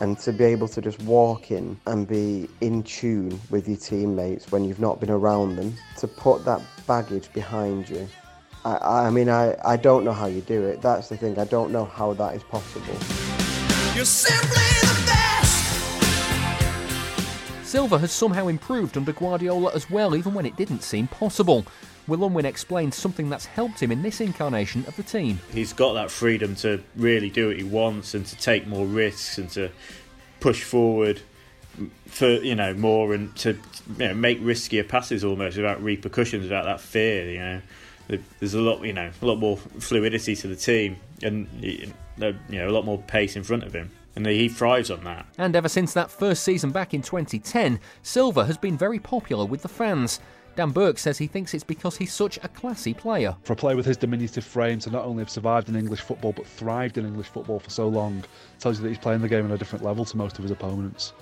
[0.00, 4.50] and to be able to just walk in and be in tune with your teammates
[4.50, 8.08] when you've not been around them, to put that baggage behind you.
[8.64, 10.82] I, I mean, I, I don't know how you do it.
[10.82, 11.38] That's the thing.
[11.38, 12.96] I don't know how that is possible.
[13.94, 15.52] You're simply the best.
[17.64, 21.64] Silva has somehow improved under Guardiola as well, even when it didn't seem possible.
[22.12, 25.40] Will Unwin explains something that's helped him in this incarnation of the team.
[25.50, 29.38] He's got that freedom to really do what he wants and to take more risks
[29.38, 29.70] and to
[30.38, 31.22] push forward
[32.04, 33.54] for you know more and to
[33.96, 37.30] you know, make riskier passes almost without repercussions, without that fear.
[37.30, 41.48] You know, there's a lot you know a lot more fluidity to the team and
[41.62, 42.34] you know
[42.68, 45.24] a lot more pace in front of him and he thrives on that.
[45.38, 49.62] And ever since that first season back in 2010, Silva has been very popular with
[49.62, 50.20] the fans.
[50.54, 53.34] Dan Burke says he thinks it's because he's such a classy player.
[53.42, 56.32] For a player with his diminutive frame to not only have survived in English football
[56.32, 58.22] but thrived in English football for so long
[58.58, 60.50] tells you that he's playing the game on a different level to most of his
[60.50, 61.14] opponents.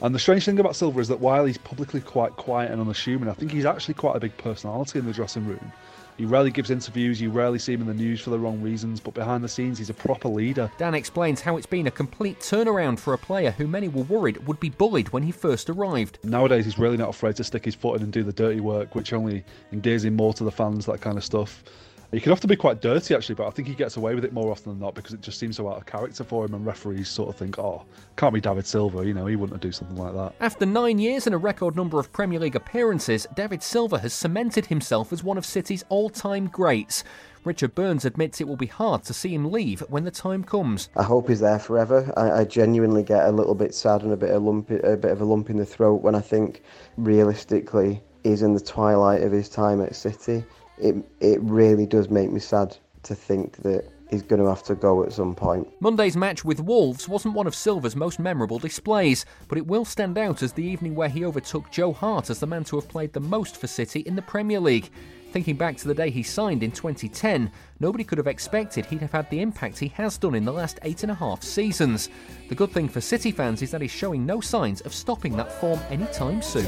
[0.00, 3.28] And the strange thing about Silva is that while he's publicly quite quiet and unassuming,
[3.28, 5.72] I think he's actually quite a big personality in the dressing room.
[6.20, 9.00] He rarely gives interviews, you rarely see him in the news for the wrong reasons,
[9.00, 10.70] but behind the scenes, he's a proper leader.
[10.76, 14.46] Dan explains how it's been a complete turnaround for a player who many were worried
[14.46, 16.18] would be bullied when he first arrived.
[16.22, 18.94] Nowadays, he's really not afraid to stick his foot in and do the dirty work,
[18.94, 21.64] which only endears him more to the fans, that kind of stuff.
[22.12, 24.32] He can often be quite dirty, actually, but I think he gets away with it
[24.32, 26.66] more often than not because it just seems so out of character for him, and
[26.66, 27.84] referees sort of think, oh,
[28.16, 30.34] can't be David Silva, you know, he wouldn't do something like that.
[30.40, 34.66] After nine years and a record number of Premier League appearances, David Silva has cemented
[34.66, 37.04] himself as one of City's all time greats.
[37.44, 40.90] Richard Burns admits it will be hard to see him leave when the time comes.
[40.96, 42.12] I hope he's there forever.
[42.16, 45.12] I, I genuinely get a little bit sad and a bit of lump, a bit
[45.12, 46.62] of a lump in the throat when I think
[46.96, 50.44] realistically he's in the twilight of his time at City.
[50.80, 54.74] It it really does make me sad to think that he's going to have to
[54.74, 55.68] go at some point.
[55.80, 60.18] Monday's match with Wolves wasn't one of Silva's most memorable displays, but it will stand
[60.18, 63.12] out as the evening where he overtook Joe Hart as the man to have played
[63.12, 64.90] the most for City in the Premier League.
[65.30, 69.12] Thinking back to the day he signed in 2010, nobody could have expected he'd have
[69.12, 72.10] had the impact he has done in the last eight and a half seasons.
[72.48, 75.52] The good thing for City fans is that he's showing no signs of stopping that
[75.52, 76.66] form anytime soon.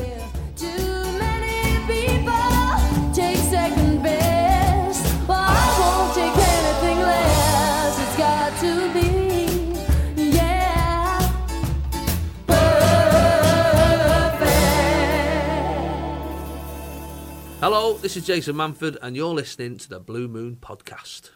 [17.62, 21.28] Hello, this is Jason Manford, and you're listening to the Blue Moon Podcast.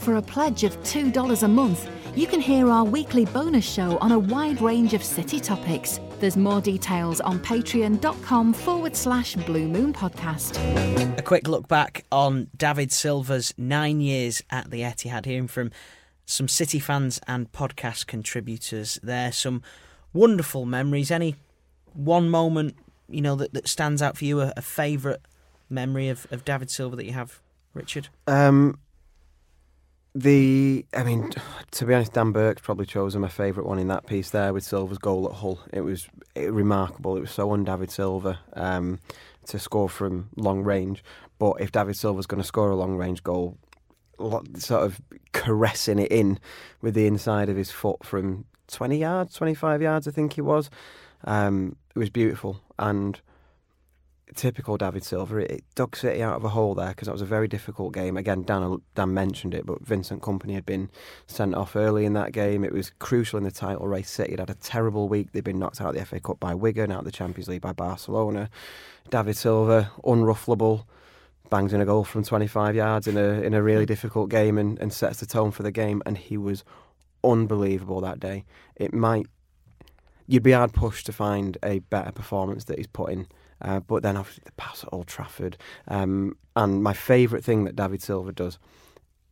[0.00, 4.10] For a pledge of $2 a month, you can hear our weekly bonus show on
[4.10, 6.00] a wide range of city topics.
[6.18, 10.58] There's more details on patreon.com forward slash Blue Moon Podcast.
[11.16, 15.70] A quick look back on David Silva's nine years at the Etihad, hearing from
[16.24, 19.30] some City fans and podcast contributors there.
[19.30, 19.62] Some
[20.12, 21.12] wonderful memories.
[21.12, 21.36] Any
[21.92, 22.74] one moment
[23.08, 24.40] you know that, that stands out for you?
[24.40, 25.20] A, a favourite
[25.68, 27.40] memory of, of David Silva that you have,
[27.74, 28.08] Richard?
[28.26, 28.78] Um,
[30.14, 31.30] the, I mean,
[31.72, 34.64] to be honest, Dan Burke's probably chosen my favourite one in that piece there with
[34.64, 35.60] Silva's goal at Hull.
[35.72, 37.16] It was it, remarkable.
[37.16, 38.98] It was so un David Silva um,
[39.46, 41.04] to score from long range.
[41.38, 43.58] But if David Silva's going to score a long range goal,
[44.56, 45.00] sort of
[45.32, 46.38] caressing it in
[46.80, 50.70] with the inside of his foot from 20 yards, 25 yards, I think he was.
[51.24, 53.20] Um, it was beautiful and
[54.34, 57.26] typical David Silva, It, dug City out of a hole there because that was a
[57.26, 58.16] very difficult game.
[58.16, 60.90] Again, Dan uh, Dan mentioned it, but Vincent Kompany had been
[61.26, 62.64] sent off early in that game.
[62.64, 64.10] It was crucial in the title race.
[64.10, 65.32] City had had a terrible week.
[65.32, 67.62] They'd been knocked out of the FA Cup by Wigan, out of the Champions League
[67.62, 68.50] by Barcelona.
[69.10, 70.84] David Silva, unruffleable,
[71.48, 74.78] bangs in a goal from 25 yards in a in a really difficult game and,
[74.80, 76.02] and sets the tone for the game.
[76.04, 76.64] And he was
[77.22, 78.44] unbelievable that day.
[78.74, 79.26] It might
[80.26, 83.26] you'd be hard pushed to find a better performance that he's put in.
[83.62, 85.56] Uh, but then obviously the pass at Old Trafford.
[85.88, 88.58] Um, and my favourite thing that David Silva does,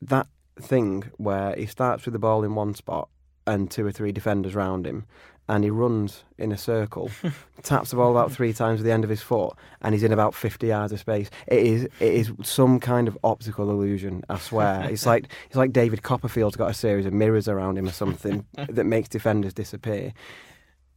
[0.00, 0.26] that
[0.60, 3.08] thing where he starts with the ball in one spot
[3.46, 5.04] and two or three defenders round him,
[5.46, 7.10] and he runs in a circle,
[7.62, 10.12] taps the ball about three times with the end of his foot, and he's in
[10.12, 11.28] about 50 yards of space.
[11.46, 14.84] It is it is some kind of optical illusion, I swear.
[14.90, 18.46] it's like it's like David Copperfield's got a series of mirrors around him or something
[18.54, 20.14] that makes defenders disappear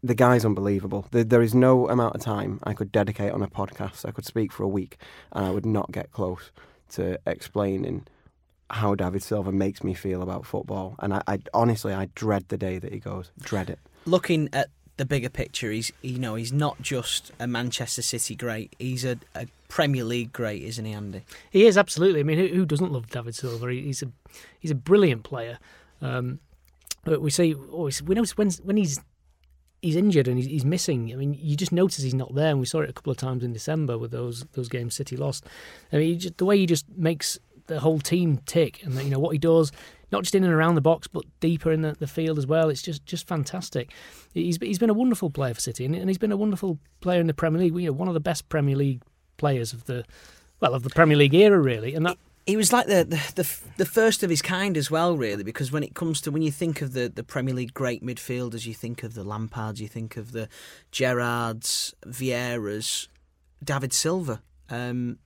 [0.04, 1.08] the guy's unbelievable.
[1.12, 4.06] There, there is no amount of time I could dedicate on a podcast.
[4.08, 4.98] I could speak for a week
[5.32, 6.52] and I would not get close
[6.92, 8.06] to explaining
[8.70, 10.96] how David Silva makes me feel about football.
[11.00, 13.32] And I, I honestly, I dread the day that he goes.
[13.40, 13.80] Dread it.
[14.06, 18.74] Looking at the bigger picture, he's you know he's not just a Manchester City great.
[18.80, 21.24] He's a, a Premier League great, isn't he, Andy?
[21.50, 22.22] He is absolutely.
[22.22, 23.72] I mean, who, who doesn't love David Silva?
[23.72, 24.12] He's a
[24.60, 25.60] he's a brilliant player.
[26.02, 26.40] Um,
[27.04, 29.00] but we see always we know when when he's
[29.82, 31.12] he's injured and he's, missing.
[31.14, 33.18] I mean, you just notice he's not there, and we saw it a couple of
[33.18, 35.46] times in December with those those games City lost.
[35.92, 39.20] I mean, just, the way he just makes the whole team tick, and you know
[39.20, 39.72] what he does,
[40.12, 42.70] not just in and around the box, but deeper in the, the field as well.
[42.70, 43.92] It's just just fantastic.
[44.34, 47.22] He's he's been a wonderful player for City, and, and he's been a wonderful player
[47.22, 47.76] in the Premier League.
[47.76, 49.02] You know, one of the best Premier League
[49.38, 50.04] players of the
[50.60, 53.58] well of the Premier League era, really, and that he was like the, the, the
[53.78, 56.52] the first of his kind as well, really, because when it comes to when you
[56.52, 60.16] think of the, the Premier League great midfielders, you think of the Lampards, you think
[60.16, 60.48] of the
[60.92, 63.10] Gerrards, Vieiras,
[63.62, 65.20] David Silva, um,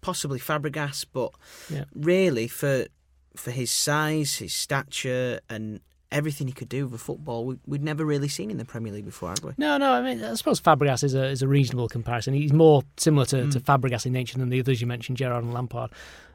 [0.00, 1.32] possibly Fabregas, but
[1.68, 1.84] yeah.
[1.94, 2.86] really for
[3.34, 5.80] for his size, his stature, and
[6.12, 9.06] everything he could do with football, we, would never really seen in the Premier League
[9.06, 9.52] before, have we?
[9.56, 9.92] No, no.
[9.92, 12.34] I mean, I suppose Fabregas is a is a reasonable comparison.
[12.34, 13.50] He's more similar to, mm.
[13.52, 15.90] to Fabregas in nature than the others you mentioned, Gerrard and Lampard.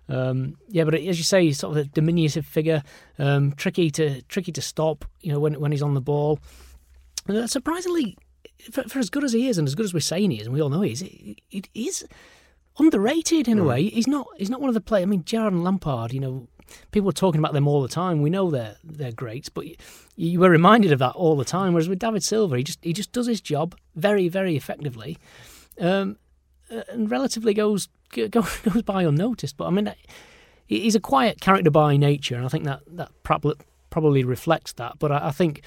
[0.09, 2.83] Um, yeah, but as you say, he's sort of a diminutive figure,
[3.19, 5.05] um, tricky to tricky to stop.
[5.21, 6.39] You know, when when he's on the ball,
[7.29, 8.17] uh, surprisingly,
[8.71, 10.47] for, for, as good as he is, and as good as we're saying he is,
[10.47, 12.05] and we all know he is, it, it is
[12.79, 13.89] underrated in a way.
[13.89, 15.03] He's not he's not one of the players.
[15.03, 16.47] I mean, Gerrard and Lampard, you know,
[16.91, 18.21] people are talking about them all the time.
[18.21, 19.75] We know they're they're great, but you,
[20.15, 21.73] you were reminded of that all the time.
[21.73, 25.17] Whereas with David Silva, he just he just does his job very very effectively.
[25.79, 26.17] Um,
[26.71, 27.89] Uh, and relatively goes
[28.29, 29.57] goes by unnoticed.
[29.57, 29.93] But I mean,
[30.65, 33.55] he's a quiet character by nature, and I think that that probably
[33.89, 34.99] probably reflects that.
[34.99, 35.63] But I, I think,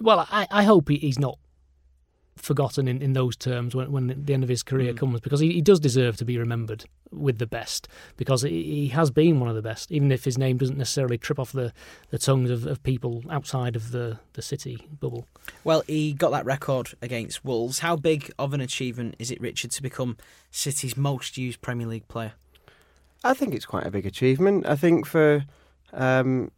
[0.00, 1.38] well, I, I hope he's not
[2.36, 4.98] forgotten in, in those terms when, when the end of his career Mm.
[4.98, 8.88] comes because he, he does deserve to be remembered with the best because he, he
[8.88, 11.72] has been one of the best, even if his name doesn't necessarily trip off the,
[12.10, 15.26] the tongues of, of people outside of the, the city bubble.
[15.62, 17.78] Well, he got that record against Wolves.
[17.78, 20.16] How big of an achievement is it, Richard, to become
[20.50, 22.32] City's most used Premier League player?
[23.22, 24.66] I think it's quite a big achievement.
[24.66, 25.44] I think for,
[25.92, 26.50] um,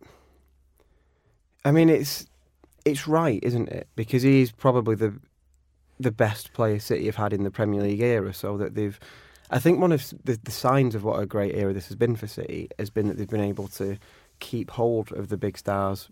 [1.64, 2.26] I mean, it's
[2.84, 3.88] it's right, isn't it?
[3.96, 5.18] Because he's probably the
[5.98, 8.32] the best player City have had in the Premier League era.
[8.32, 8.98] So that they've,
[9.50, 12.16] I think one of the, the signs of what a great era this has been
[12.16, 13.98] for City has been that they've been able to
[14.40, 16.08] keep hold of the big stars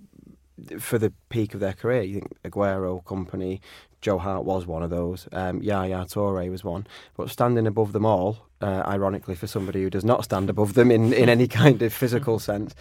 [0.79, 2.03] for the peak of their career.
[2.03, 3.61] You think Aguero, Kompany,
[4.01, 5.29] Joe Hart was one of those.
[5.33, 6.87] Um, Yaya Toure was one.
[7.16, 10.90] But standing above them all, uh, ironically for somebody who does not stand above them
[10.90, 12.75] in, in any kind of physical sense,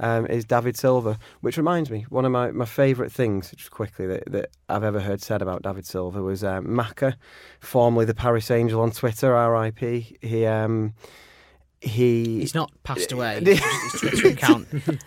[0.00, 1.18] um, is David Silva.
[1.40, 5.00] Which reminds me, one of my, my favourite things, just quickly, that, that I've ever
[5.00, 7.16] heard said about David Silva was um, Maka,
[7.60, 9.78] formerly the Paris Angel on Twitter, RIP.
[10.22, 10.46] He.
[10.46, 10.94] Um,
[11.80, 13.40] he He's not passed away.
[13.44, 14.66] His his Twitter account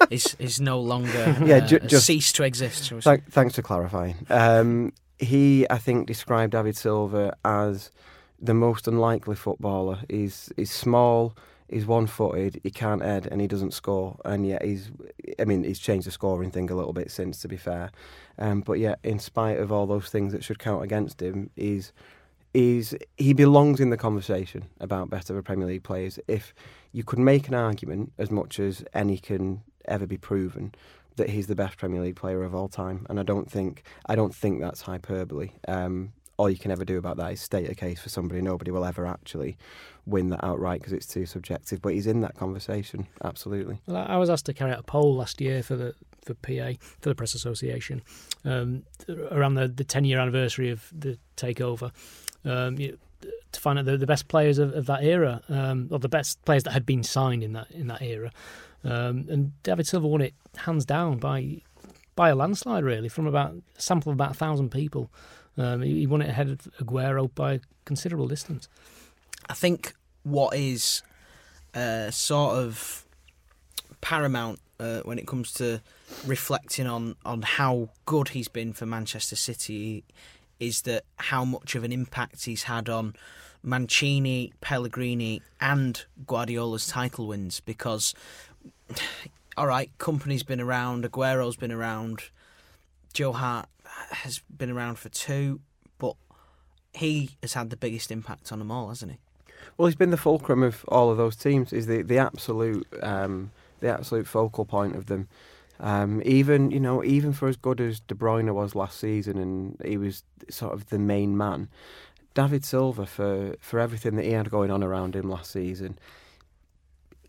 [0.10, 2.86] is is no longer Yeah, uh, ju- just- ceased to exist.
[2.86, 3.10] shall we say.
[3.18, 4.26] Thank, thanks for clarifying.
[4.30, 7.92] Um, he, I think, described David Silva as
[8.40, 10.00] the most unlikely footballer.
[10.10, 11.36] He's he's small,
[11.72, 14.20] he's one-footed, he can't head, and he doesn't score.
[14.26, 14.92] And yet he's,
[15.40, 17.92] I mean, he's changed the scoring thing a little bit since, to be fair.
[18.38, 21.94] Um, but yet, in spite of all those things that should count against him, he's
[22.54, 26.20] he's he belongs in the conversation about better Premier League players.
[26.28, 26.54] If
[26.92, 30.74] you could make an argument, as much as any can ever be proven,
[31.16, 34.16] that he's the best Premier League player of all time, and I don't think I
[34.16, 35.52] don't think that's hyperbole.
[35.68, 38.42] Um, all you can ever do about that is state a case for somebody.
[38.42, 39.58] Nobody will ever actually
[40.08, 41.84] win that outright because it's too subjective.
[41.84, 43.80] But he's in that conversation, absolutely.
[43.86, 45.94] Well, I was asked to carry out a poll last year for the
[46.26, 48.02] for PA for the Press Association
[48.44, 48.84] um,
[49.30, 51.92] around the the ten year anniversary of the takeover.
[52.44, 52.98] Um, you,
[53.52, 56.44] to find out the, the best players of, of that era, um, or the best
[56.44, 58.32] players that had been signed in that in that era,
[58.84, 61.62] um, and David Silva won it hands down by
[62.16, 65.12] by a landslide, really, from about a sample of about a thousand people.
[65.58, 68.70] Um, he, won it ahead of Aguero by a considerable distance.
[69.50, 71.02] I think what is
[71.74, 73.06] uh, sort of
[74.00, 75.82] paramount uh, when it comes to
[76.26, 80.04] reflecting on, on how good he's been for Manchester City
[80.60, 83.16] is that how much of an impact he's had on
[83.64, 87.60] Mancini, Pellegrini, and Guardiola's title wins.
[87.60, 88.14] Because,
[89.58, 92.22] all right, Kompany's been around, Aguero's been around,
[93.14, 93.68] Joe Hart
[94.10, 95.62] has been around for two,
[95.98, 96.16] but
[96.94, 99.18] he has had the biggest impact on them all, hasn't he?
[99.78, 101.72] Well, he's been the fulcrum of all of those teams.
[101.72, 105.28] He's the the absolute um, the absolute focal point of them.
[105.80, 109.78] Um, even you know, even for as good as De Bruyne was last season, and
[109.84, 111.70] he was sort of the main man.
[112.34, 115.98] David Silva for for everything that he had going on around him last season.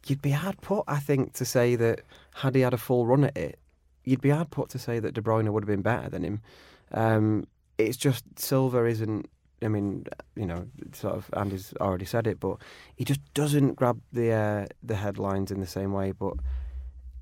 [0.07, 2.01] You'd be hard put, I think, to say that
[2.35, 3.59] had he had a full run at it,
[4.05, 6.41] you'd be hard put to say that De Bruyne would have been better than him.
[6.93, 7.47] Um,
[7.79, 9.29] it's just Silva isn't.
[9.63, 12.57] I mean, you know, sort of Andy's already said it, but
[12.97, 16.13] he just doesn't grab the uh, the headlines in the same way.
[16.13, 16.35] But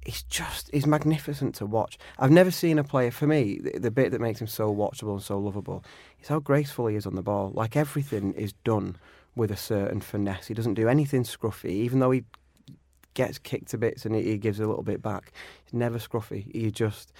[0.04, 1.98] he's just he's magnificent to watch.
[2.18, 3.60] I've never seen a player for me.
[3.62, 5.84] The, the bit that makes him so watchable and so lovable
[6.20, 7.52] is how graceful he is on the ball.
[7.54, 8.96] Like everything is done
[9.36, 10.46] with a certain finesse.
[10.46, 12.24] He doesn't do anything scruffy, even though he
[13.14, 15.32] gets kicked to bits and he, he gives a little bit back.
[15.64, 16.50] He's never scruffy.
[16.54, 17.12] He just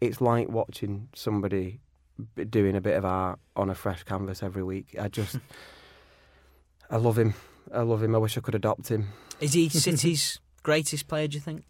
[0.00, 1.80] it's like watching somebody
[2.50, 4.96] doing a bit of art on a fresh canvas every week.
[5.00, 5.38] I just
[6.90, 7.34] I love him.
[7.72, 8.14] I love him.
[8.14, 9.08] I wish I could adopt him.
[9.40, 11.64] Is he City's greatest player, do you think?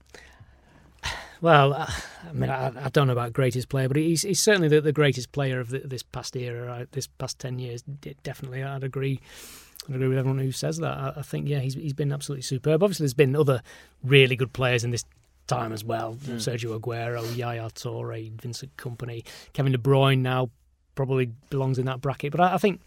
[1.40, 1.92] Well, I
[2.28, 4.92] I mean, I, I don't know about greatest player, but he's, he's certainly the, the
[4.92, 6.92] greatest player of the, this past era, right?
[6.92, 7.82] this past ten years.
[8.22, 9.20] Definitely, I'd agree.
[9.88, 10.96] I'd agree with everyone who says that.
[10.96, 12.82] I, I think, yeah, he's he's been absolutely superb.
[12.82, 13.62] Obviously, there's been other
[14.04, 15.04] really good players in this
[15.46, 16.14] time as well.
[16.14, 20.50] Sergio Aguero, Yaya Toure, Vincent Kompany, Kevin De Bruyne now
[20.94, 22.32] probably belongs in that bracket.
[22.32, 22.80] But I, I think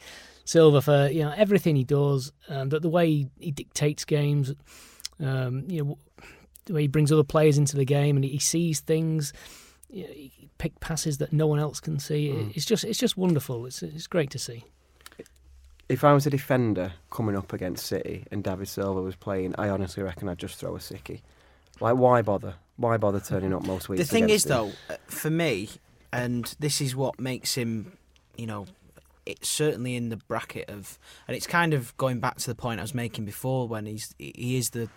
[0.46, 4.54] Silva for you know everything he does, um, that the way he, he dictates games,
[5.20, 5.98] um, you know
[6.66, 9.34] the way he brings other players into the game and he sees things.
[9.90, 12.30] You know, he pick passes that no one else can see.
[12.56, 13.66] It's just it's just wonderful.
[13.66, 14.64] It's it's great to see.
[15.88, 19.70] If I was a defender coming up against City and David Silva was playing, I
[19.70, 21.22] honestly reckon I'd just throw a sickie.
[21.80, 22.56] Like, why bother?
[22.78, 24.02] Why bother turning up most weeks?
[24.02, 24.50] The thing is, him?
[24.50, 24.72] though,
[25.08, 25.70] for me,
[26.12, 27.98] and this is what makes him,
[28.36, 28.66] you know,
[29.26, 32.80] it's certainly in the bracket of, and it's kind of going back to the point
[32.80, 34.90] I was making before when he's he is the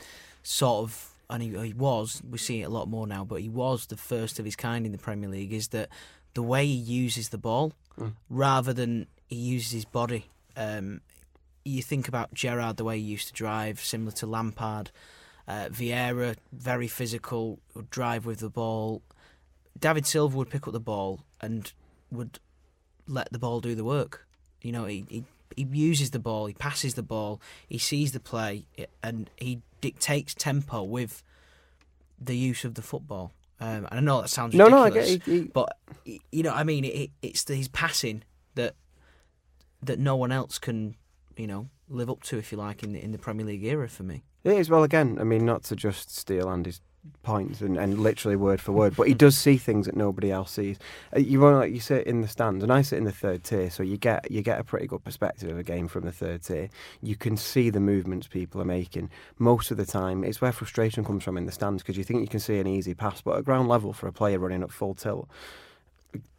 [0.42, 3.48] sort of, and he, he was, we see it a lot more now, but he
[3.48, 5.52] was the first of his kind in the Premier League.
[5.52, 5.88] Is that
[6.34, 8.12] the way he uses the ball, Mm.
[8.30, 10.26] rather than he uses his body.
[10.58, 11.00] Um,
[11.64, 14.90] you think about Gerrard the way he used to drive, similar to Lampard.
[15.46, 19.02] Uh, Vieira, very physical, would drive with the ball.
[19.78, 21.72] David Silva would pick up the ball and
[22.10, 22.38] would
[23.06, 24.26] let the ball do the work.
[24.62, 25.24] You know, he, he
[25.56, 28.66] he uses the ball, he passes the ball, he sees the play,
[29.02, 31.22] and he dictates tempo with
[32.20, 33.32] the use of the football.
[33.60, 35.22] Um, and I know that sounds ridiculous, No, no, I get it.
[35.24, 35.76] He- but
[36.30, 38.22] you know, I mean, it, it's the, his passing
[38.54, 38.74] that
[39.82, 40.96] that no one else can,
[41.36, 43.88] you know, live up to, if you like, in the, in the Premier League era
[43.88, 44.24] for me.
[44.44, 45.18] It is well again.
[45.20, 46.80] I mean, not to just steal Andy's
[47.22, 50.52] points and, and literally word for word, but he does see things that nobody else
[50.52, 50.78] sees.
[51.14, 53.44] Uh, You won't like you sit in the stands, and I sit in the third
[53.44, 56.12] tier, so you get you get a pretty good perspective of a game from the
[56.12, 56.68] third tier.
[57.00, 59.10] You can see the movements people are making.
[59.38, 62.20] Most of the time, it's where frustration comes from in the stands because you think
[62.20, 64.72] you can see an easy pass, but at ground level for a player running up
[64.72, 65.28] full tilt.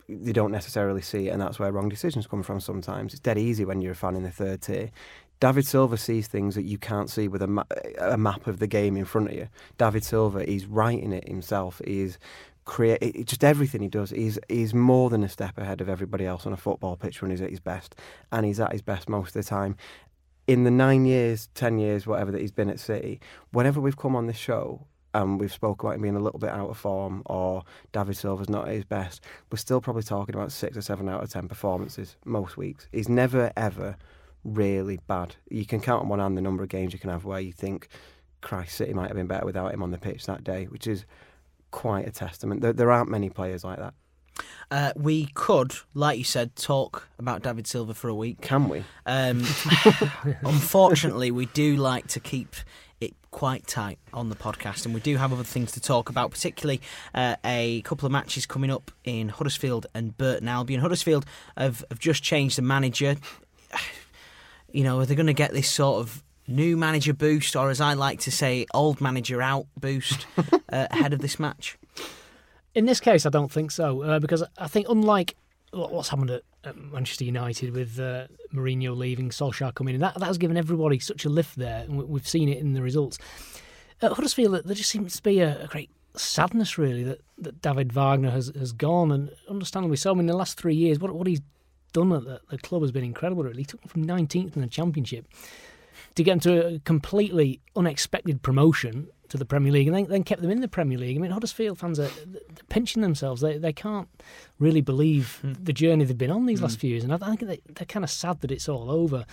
[0.08, 3.14] They don't necessarily see and that's where wrong decisions come from sometimes.
[3.14, 4.92] It's dead easy when you're a fan in the third tier.
[5.40, 7.64] David Silva sees things that you can't see with a, ma-
[8.00, 9.48] a map of the game in front of you.
[9.78, 11.82] David Silva, he's writing it himself.
[11.86, 12.20] He's
[12.70, 14.12] create just everything he does.
[14.12, 17.32] He's he's more than a step ahead of everybody else on a football pitch when
[17.32, 17.96] he's at his best,
[18.32, 19.76] and he's at his best most of the time.
[20.46, 23.20] In the nine years, ten years, whatever that he's been at City,
[23.52, 26.50] whenever we've come on this show and we've spoke about him being a little bit
[26.50, 30.52] out of form or David Silva's not at his best, we're still probably talking about
[30.52, 32.88] six or seven out of ten performances most weeks.
[32.92, 33.98] He's never ever
[34.44, 35.36] really bad.
[35.50, 37.52] You can count on one hand the number of games you can have where you
[37.52, 37.88] think,
[38.42, 41.06] Christ, City might have been better without him on the pitch that day, which is
[41.72, 42.62] quite a testament.
[42.62, 43.94] There, there aren't many players like that.
[44.72, 48.40] Uh, we could, like you said, talk about David Silva for a week.
[48.42, 48.84] Can we?
[49.06, 49.40] Um,
[50.44, 52.56] unfortunately, we do like to keep
[53.32, 56.82] quite tight on the podcast, and we do have other things to talk about, particularly
[57.14, 60.82] uh, a couple of matches coming up in Huddersfield and Burton Albion.
[60.82, 61.26] Huddersfield
[61.58, 63.16] have, have just changed the manager.
[64.72, 67.82] You know, are they going to get this sort of new manager boost, or as
[67.82, 71.76] I like to say, old manager out boost uh, ahead of this match?
[72.76, 75.36] In this case, I don't think so, uh, because I think unlike
[75.72, 80.38] what's happened at, at Manchester United with uh, Mourinho leaving, Solskjaer coming in, that has
[80.38, 83.18] given everybody such a lift there, and we- we've seen it in the results.
[84.02, 87.94] At Huddersfield, there just seems to be a, a great sadness, really, that, that David
[87.94, 90.12] Wagner has, has gone, and understandably so.
[90.12, 91.42] I mean, the last three years, what what he's
[91.94, 93.44] done at the, the club has been incredible.
[93.44, 95.28] Really, he took them from 19th in the Championship
[96.16, 100.24] to get them to a completely unexpected promotion to the Premier League and then, then
[100.24, 101.18] kept them in the Premier League.
[101.18, 103.42] I mean, Huddersfield fans are they're pinching themselves.
[103.42, 104.08] They they can't
[104.60, 107.62] really believe the journey they've been on these last few years, and I think they,
[107.74, 109.26] they're kind of sad that it's all over.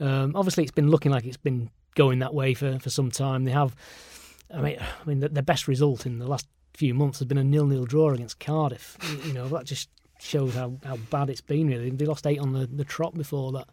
[0.00, 3.44] Um, obviously, it's been looking like it's been going that way for, for some time.
[3.44, 3.74] They have,
[4.54, 7.36] I mean, I mean, the, their best result in the last few months has been
[7.38, 8.96] a nil-nil draw against Cardiff.
[9.02, 9.90] You- You know, that just
[10.20, 11.66] shows how, how bad it's been.
[11.68, 13.68] Really, they lost eight on the, the trot before that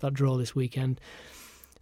[0.00, 1.00] that draw this weekend.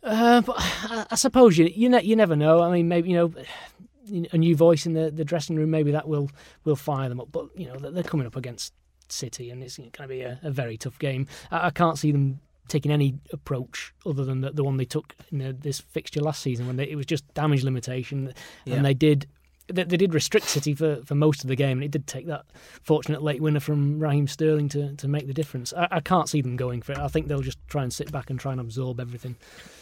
[0.03, 2.61] Uh, but I, I suppose you you, ne- you never know.
[2.62, 5.70] I mean, maybe you know a new voice in the, the dressing room.
[5.70, 6.30] Maybe that will
[6.64, 7.28] will fire them up.
[7.30, 8.72] But you know they're coming up against
[9.09, 11.26] City, and it's going to be a, a very tough game.
[11.50, 15.14] I, I can't see them taking any approach other than the, the one they took
[15.30, 18.32] in the, this fixture last season when they, it was just damage limitation,
[18.64, 18.76] Yeah.
[18.76, 19.26] and they did.
[19.74, 22.26] They, they did restrict City for, for most of the game, and it did take
[22.26, 22.44] that
[22.82, 25.72] fortunate late winner from Raheem Sterling to, to make the difference.
[25.72, 26.98] I, I can't see them going for it.
[26.98, 29.36] I think they'll just try and sit back and try and absorb everything.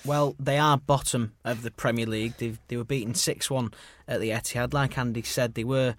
[0.04, 2.36] Well, they are bottom of the Premier League.
[2.38, 3.72] They they were beaten six one
[4.08, 4.72] at the Etihad.
[4.72, 5.94] Like Andy said, they were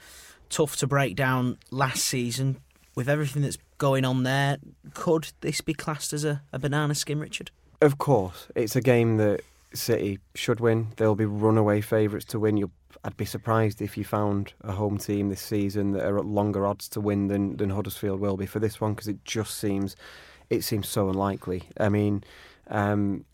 [0.50, 2.58] tough to break down last season.
[2.94, 4.58] With everything that's going on there,
[4.94, 7.50] could this be classed as a, a banana skin, Richard?
[7.80, 9.42] Of course, it's a game that
[9.74, 10.90] City should win.
[10.98, 12.58] They'll be runaway favourites to win.
[12.58, 12.72] You'll,
[13.04, 16.68] I'd be surprised if you found a home team this season that are at longer
[16.68, 19.96] odds to win than, than Huddersfield will be for this one because it just seems
[20.52, 21.64] it seems so unlikely.
[21.80, 22.24] I mean,
[22.68, 23.26] um,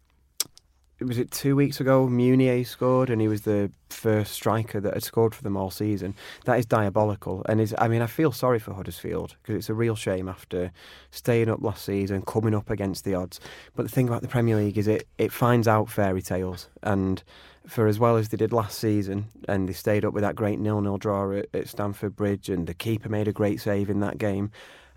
[1.01, 2.07] was it two weeks ago?
[2.07, 6.15] Mounié scored, and he was the first striker that had scored for them all season.
[6.45, 9.73] That is diabolical, and is I mean, I feel sorry for Huddersfield because it's a
[9.73, 10.71] real shame after
[11.11, 13.39] staying up last season, coming up against the odds.
[13.75, 17.23] But the thing about the Premier League is it it finds out fairy tales, and
[17.67, 20.59] for as well as they did last season, and they stayed up with that great
[20.59, 24.17] nil-nil draw at, at Stamford Bridge, and the keeper made a great save in that
[24.17, 24.51] game.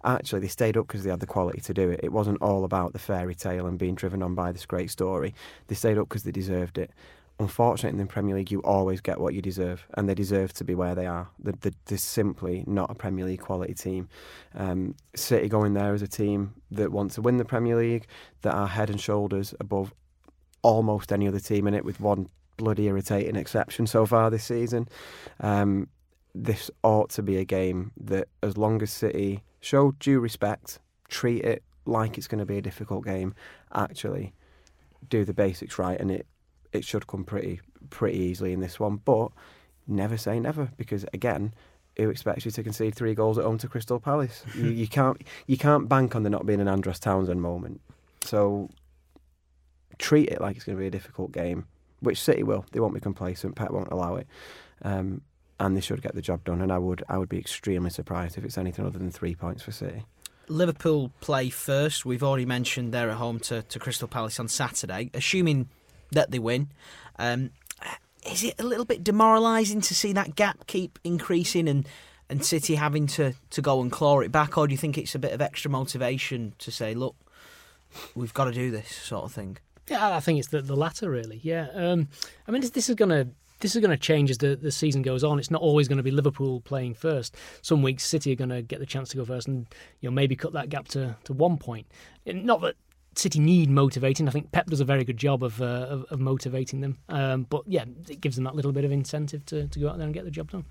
[0.05, 2.01] Actually, they stayed up because they had the quality to do it.
[2.03, 5.35] It wasn't all about the fairy tale and being driven on by this great story.
[5.67, 6.91] They stayed up because they deserved it.
[7.39, 10.65] Unfortunately, in the Premier League, you always get what you deserve, and they deserve to
[10.65, 11.29] be where they are.
[11.39, 14.09] They're, they're, simply not a Premier League quality team.
[14.55, 18.07] Um, City going there as a team that want to win the Premier League,
[18.43, 19.93] that are head and shoulders above
[20.63, 22.29] almost any other team in it, with one
[22.61, 24.89] bloody irritating exception so far this season.
[25.41, 25.89] Um,
[26.35, 31.45] this ought to be a game that, as long as City show due respect, treat
[31.45, 33.35] it like it's going to be a difficult game,
[33.75, 34.33] actually
[35.09, 36.27] do the basics right, and it
[36.73, 38.97] it should come pretty pretty easily in this one.
[38.97, 39.31] But
[39.87, 41.55] never say never, because again,
[41.97, 44.45] who expects you to concede three goals at home to Crystal Palace?
[44.55, 47.81] you, you can't you can't bank on there not being an Andros Townsend moment.
[48.23, 48.69] So
[49.99, 51.67] treat it like it's going to be a difficult game,
[52.01, 52.65] which City will.
[52.73, 53.57] They won't be complacent.
[53.57, 54.27] Pep won't allow it.
[54.83, 55.23] Um,
[55.59, 56.63] and they should get the job done.
[56.63, 59.63] And I would I would be extremely surprised if it's anything other than three points
[59.63, 60.05] for City.
[60.49, 62.05] Liverpool play first.
[62.05, 65.11] We've already mentioned they're at home to, to Crystal Palace on Saturday.
[65.15, 65.69] Assuming
[66.11, 66.69] that they win,
[67.19, 67.51] um,
[68.27, 71.89] is it a little bit demoralising to see that gap keep increasing and,
[72.29, 75.15] and City having to, to go and claw it back, or do you think it's
[75.15, 77.15] a bit of extra motivation to say, look,
[78.15, 79.59] we've got to do this sort of thing?
[79.91, 81.41] Yeah, I think it's the, the latter, really.
[81.43, 81.69] Yeah.
[81.75, 82.09] Um,
[82.47, 83.29] I mean, this, this is going to
[83.59, 85.39] this is going to change as the, the season goes on.
[85.39, 87.37] It's not always going to be Liverpool playing first.
[87.61, 89.67] Some weeks City are going to get the chance to go first and
[90.01, 91.87] you know maybe cut that gap to, to one point.
[92.25, 92.77] Not that
[93.17, 94.29] City need motivating.
[94.29, 96.99] I think Pep does a very good job of uh, of, of, motivating them.
[97.09, 99.99] Um, but yeah, it gives them that little bit of incentive to, to go out
[99.99, 100.65] there and get the job done.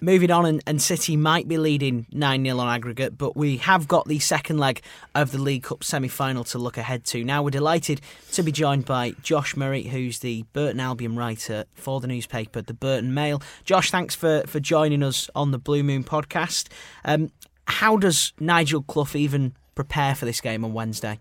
[0.00, 3.88] Moving on, and, and City might be leading 9 0 on aggregate, but we have
[3.88, 4.82] got the second leg
[5.14, 7.24] of the League Cup semi final to look ahead to.
[7.24, 12.00] Now, we're delighted to be joined by Josh Murray, who's the Burton Albion writer for
[12.00, 13.40] the newspaper, the Burton Mail.
[13.64, 16.68] Josh, thanks for, for joining us on the Blue Moon podcast.
[17.04, 17.30] Um,
[17.66, 21.20] how does Nigel Clough even prepare for this game on Wednesday?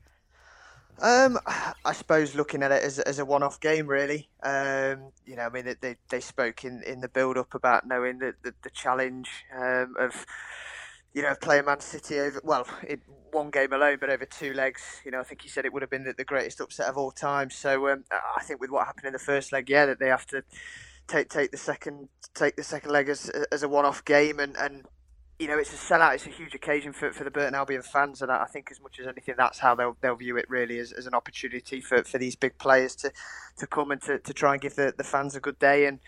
[1.02, 1.38] Um,
[1.84, 4.30] I suppose looking at it as, as a one-off game, really.
[4.44, 8.34] Um, you know, I mean, they they spoke in, in the build-up about knowing the
[8.44, 10.26] the, the challenge um, of,
[11.14, 15.02] you know, playing Man City over well, in one game alone, but over two legs.
[15.04, 16.98] You know, I think he said it would have been the, the greatest upset of
[16.98, 17.50] all time.
[17.50, 20.26] So um, I think with what happened in the first leg, yeah, that they have
[20.28, 20.44] to
[21.08, 24.86] take take the second take the second leg as as a one-off game and and
[25.40, 26.16] you know, it's a sellout.
[26.16, 29.00] It's a huge occasion for, for the Burton Albion fans, and I think as much
[29.00, 32.18] as anything, that's how they'll they'll view it really as, as an opportunity for, for
[32.18, 33.12] these big players to,
[33.58, 35.86] to come and to, to try and give the, the fans a good day.
[35.86, 36.00] And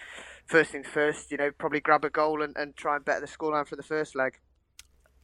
[0.45, 3.27] first things first, you know, probably grab a goal and, and try and better the
[3.27, 4.39] scoreline for the first leg.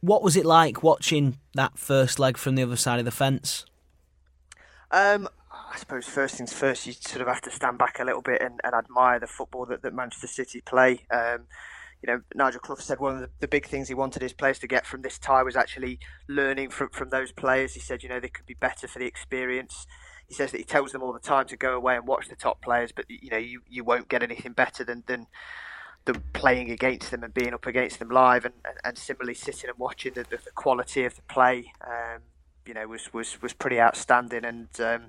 [0.00, 3.64] What was it like watching that first leg from the other side of the fence?
[4.90, 8.20] Um, I suppose first things first, you sort of have to stand back a little
[8.20, 11.06] bit and, and admire the football that, that Manchester City play.
[11.10, 11.46] Um,
[12.04, 14.58] you know, Nigel Clough said one of the, the, big things he wanted his players
[14.58, 15.98] to get from this tie was actually
[16.28, 17.72] learning from, from those players.
[17.72, 19.86] He said, you know, they could be better for the experience.
[20.28, 22.36] He says that he tells them all the time to go away and watch the
[22.36, 25.28] top players, but you know, you, you won't get anything better than, than
[26.04, 29.70] than playing against them and being up against them live, and, and, and similarly sitting
[29.70, 31.72] and watching the, the, the quality of the play.
[31.80, 32.20] Um,
[32.66, 35.04] you know, was was was pretty outstanding, and um,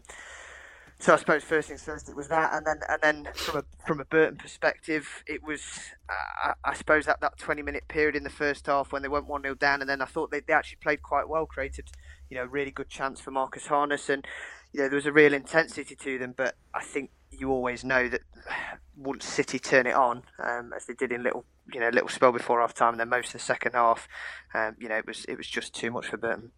[1.06, 3.86] so I suppose first things first, it was that, and then and then from a
[3.86, 5.62] from a Burton perspective, it was
[6.10, 9.28] uh, I, suppose that, that twenty minute period in the first half when they went
[9.28, 11.90] one 0 down, and then I thought they, they actually played quite well, created
[12.28, 14.26] you know really good chance for Marcus Harness, and
[14.74, 16.34] you know there was a real intensity to them.
[16.36, 18.22] But I think you always know that
[18.98, 22.32] once City turn it on, um, as they did in little you know little spell
[22.32, 24.08] before half time, and then most of the second half,
[24.56, 26.52] um, you know it was it was just too much for Burton.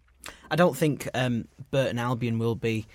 [0.50, 2.88] I don't think um, Burton Albion will be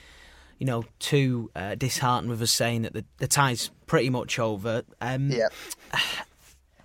[0.62, 4.84] you know, too uh, disheartened with us saying that the, the tie's pretty much over.
[5.00, 5.48] Um, yeah.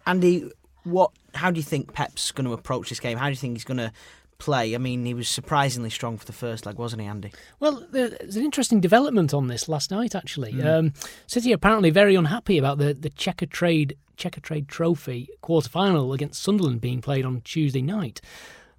[0.08, 0.50] Andy,
[0.84, 1.12] what?
[1.36, 3.20] How do you think Pep's going to approach this game?
[3.20, 3.92] How do you think he's going to
[4.40, 4.74] play?
[4.74, 7.32] I mean, he was surprisingly strong for the first leg, wasn't he, Andy?
[7.60, 10.54] Well, there's an interesting development on this last night, actually.
[10.54, 10.66] Mm.
[10.66, 10.94] Um,
[11.28, 17.00] City apparently very unhappy about the the Checkatrade Checkatrade Trophy quarter final against Sunderland being
[17.00, 18.22] played on Tuesday night.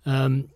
[0.04, 0.48] Um,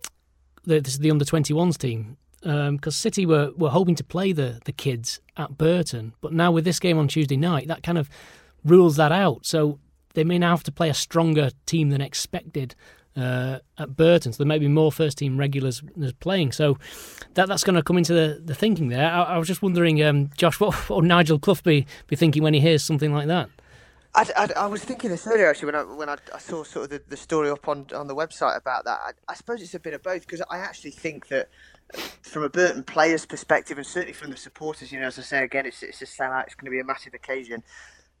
[0.65, 4.59] this is the under 21s team because um, City were, were hoping to play the,
[4.65, 8.09] the kids at Burton, but now with this game on Tuesday night, that kind of
[8.65, 9.45] rules that out.
[9.45, 9.79] So
[10.13, 12.75] they may now have to play a stronger team than expected
[13.15, 14.33] uh, at Burton.
[14.33, 15.81] So there may be more first team regulars
[16.19, 16.51] playing.
[16.51, 16.77] So
[17.35, 19.09] that that's going to come into the, the thinking there.
[19.09, 22.43] I, I was just wondering, um, Josh, what, what would Nigel Clough be, be thinking
[22.43, 23.49] when he hears something like that?
[24.15, 26.83] I, I, I, was thinking this earlier actually when I when I, I saw sort
[26.85, 28.99] of the, the, story up on on the website about that.
[29.01, 31.49] I, I suppose it's a bit of both because I actually think that
[32.21, 35.43] from a Burton player's perspective, and certainly from the supporters, you know, as I say
[35.43, 36.45] again, it's it's a sellout.
[36.45, 37.63] It's going to be a massive occasion.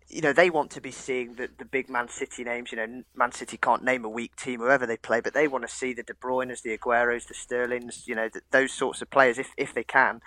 [0.09, 2.71] You know, they want to be seeing the, the big Man City names.
[2.71, 5.67] You know, Man City can't name a weak team, whoever they play, but they want
[5.67, 8.07] to see the De Bruyne's, the Agueros, the Sterlings.
[8.07, 10.21] You know, the, those sorts of players if if they can.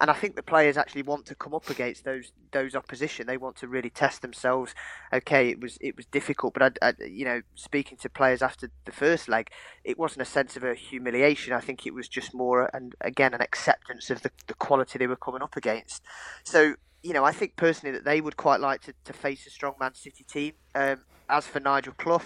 [0.00, 3.26] And I think the players actually want to come up against those those opposition.
[3.26, 4.74] They want to really test themselves.
[5.12, 8.70] Okay, it was it was difficult, but I, I, you know, speaking to players after
[8.86, 9.50] the first leg,
[9.84, 11.52] it wasn't a sense of a humiliation.
[11.52, 15.06] I think it was just more, and again, an acceptance of the, the quality they
[15.06, 16.02] were coming up against.
[16.44, 19.50] So you know, I think personally that they would quite like to, to face a
[19.50, 20.52] strong Man City team.
[20.74, 22.22] Um, as for Nigel Clough,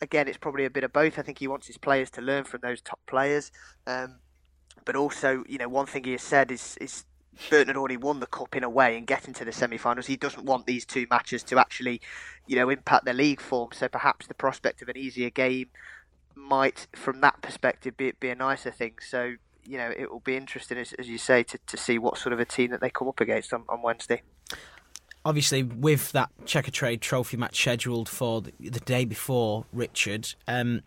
[0.00, 1.18] again, it's probably a bit of both.
[1.18, 3.50] I think he wants his players to learn from those top players.
[3.86, 4.20] Um,
[4.84, 7.04] but also, you know, one thing he has said is is
[7.50, 10.06] Burton had already won the cup in a way and getting to the semi-finals.
[10.06, 12.00] He doesn't want these two matches to actually,
[12.46, 13.70] you know, impact their league form.
[13.72, 15.68] So perhaps the prospect of an easier game
[16.34, 18.94] might, from that perspective, be be a nicer thing.
[19.06, 19.34] So
[19.66, 22.32] you know, it will be interesting, as, as you say, to, to see what sort
[22.32, 24.22] of a team that they come up against on, on Wednesday
[25.26, 30.82] obviously with that Checkatrade Trophy match scheduled for the, the day before Richard, um,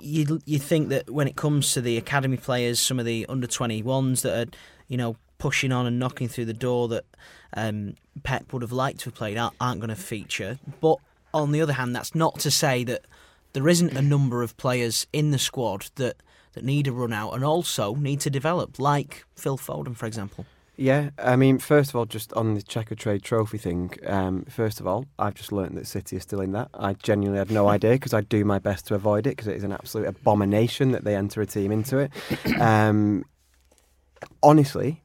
[0.00, 3.46] you you think that when it comes to the academy players, some of the under
[3.46, 4.50] twenty ones that are
[4.88, 7.04] you know pushing on and knocking through the door that
[7.54, 10.58] um, Pep would have liked to have played aren't, aren't going to feature.
[10.80, 10.96] But
[11.34, 13.02] on the other hand, that's not to say that
[13.52, 16.16] there isn't a number of players in the squad that
[16.54, 20.46] that need a run out and also need to develop, like Phil Foden, for example.
[20.76, 24.88] Yeah, I mean, first of all, just on the Checkatrade Trophy thing, um, first of
[24.88, 26.68] all, I've just learned that City is still in that.
[26.74, 29.56] I genuinely had no idea because I do my best to avoid it because it
[29.56, 32.10] is an absolute abomination that they enter a team into it.
[32.60, 33.24] Um,
[34.42, 35.02] honestly,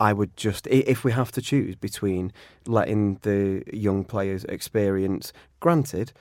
[0.00, 2.32] I would just, if we have to choose between
[2.66, 6.12] letting the young players experience, granted,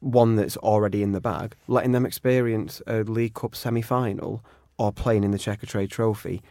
[0.00, 4.44] one that's already in the bag, letting them experience a League Cup semi final
[4.78, 6.42] or playing in the Checkatrade Trophy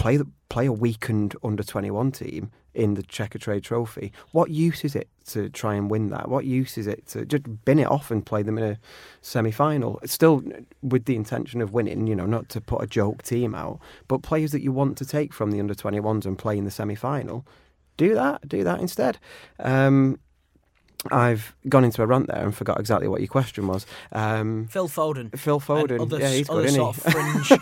[0.00, 4.12] play the, play a weakened under 21 team in the Checkatrade Trophy.
[4.32, 6.30] What use is it to try and win that?
[6.30, 8.78] What use is it to just bin it off and play them in a
[9.20, 10.00] semi final?
[10.06, 10.42] Still
[10.82, 14.22] with the intention of winning, you know, not to put a joke team out, but
[14.22, 16.94] players that you want to take from the under 21s and play in the semi
[16.94, 17.46] final.
[17.98, 19.18] Do that, do that instead.
[19.58, 20.18] Um,
[21.10, 23.86] I've gone into a rant there and forgot exactly what your question was.
[24.12, 25.36] Um, Phil Foden.
[25.38, 26.00] Phil Foden.
[26.00, 27.52] Other, yeah, he's other good, sort of fringe,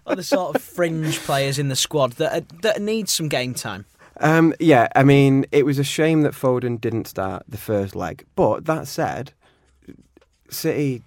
[0.06, 3.86] other sort of fringe players in the squad that are, that need some game time.
[4.20, 8.24] Um, yeah, I mean, it was a shame that Foden didn't start the first leg.
[8.34, 9.32] But that said,
[10.50, 11.02] City,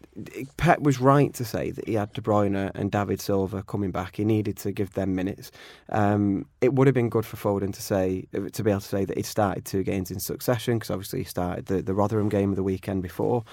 [0.57, 4.17] Pep was right to say that he had De Bruyne and David Silva coming back.
[4.17, 5.51] He needed to give them minutes.
[5.89, 9.05] Um, it would have been good for Foden to say to be able to say
[9.05, 12.49] that he started two games in succession because obviously he started the, the Rotherham game
[12.51, 13.43] of the weekend before.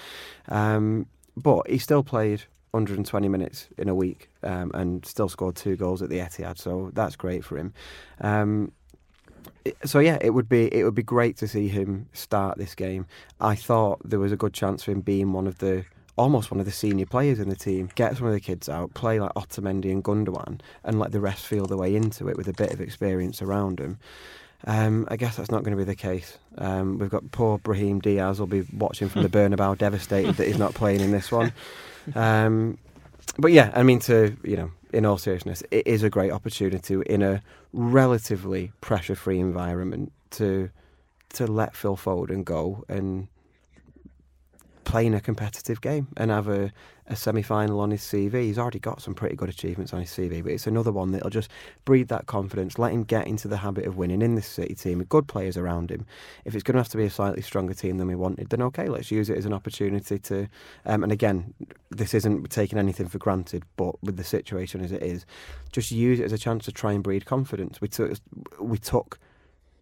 [0.47, 5.75] Um, but he still played 120 minutes in a week um, and still scored two
[5.75, 6.57] goals at the Etihad.
[6.59, 7.73] So that's great for him.
[8.21, 8.71] Um,
[9.83, 13.05] so yeah, it would be it would be great to see him start this game.
[13.39, 15.85] I thought there was a good chance for him being one of the
[16.15, 17.89] almost one of the senior players in the team.
[17.95, 21.45] Get some of the kids out, play like Otamendi and Gundogan, and let the rest
[21.45, 23.99] feel their way into it with a bit of experience around them.
[24.67, 26.37] Um, I guess that's not going to be the case.
[26.57, 30.57] Um, we've got poor Brahim Diaz will be watching from the Bernabeu, devastated that he's
[30.57, 31.53] not playing in this one.
[32.15, 32.77] Um,
[33.37, 36.95] but yeah, I mean to you know in all seriousness, it is a great opportunity
[37.05, 37.41] in a
[37.73, 40.69] relatively pressure-free environment to
[41.29, 43.27] to let Phil Foden go and
[44.83, 46.71] play in a competitive game and have a,
[47.09, 48.43] a semi-final on his CV.
[48.43, 51.31] He's already got some pretty good achievements on his CV, but it's another one that'll
[51.31, 51.49] just
[51.83, 54.99] breed that confidence, let him get into the habit of winning in this City team
[54.99, 56.05] with good players around him.
[56.45, 58.61] If it's going to have to be a slightly stronger team than we wanted, then
[58.61, 60.47] okay, let's use it as an opportunity to.
[60.85, 61.53] Um, and again,
[61.89, 65.25] this isn't taking anything for granted, but with the situation as it is,
[65.71, 67.81] just use it as a chance to try and breed confidence.
[67.81, 68.13] We took
[68.59, 69.19] we took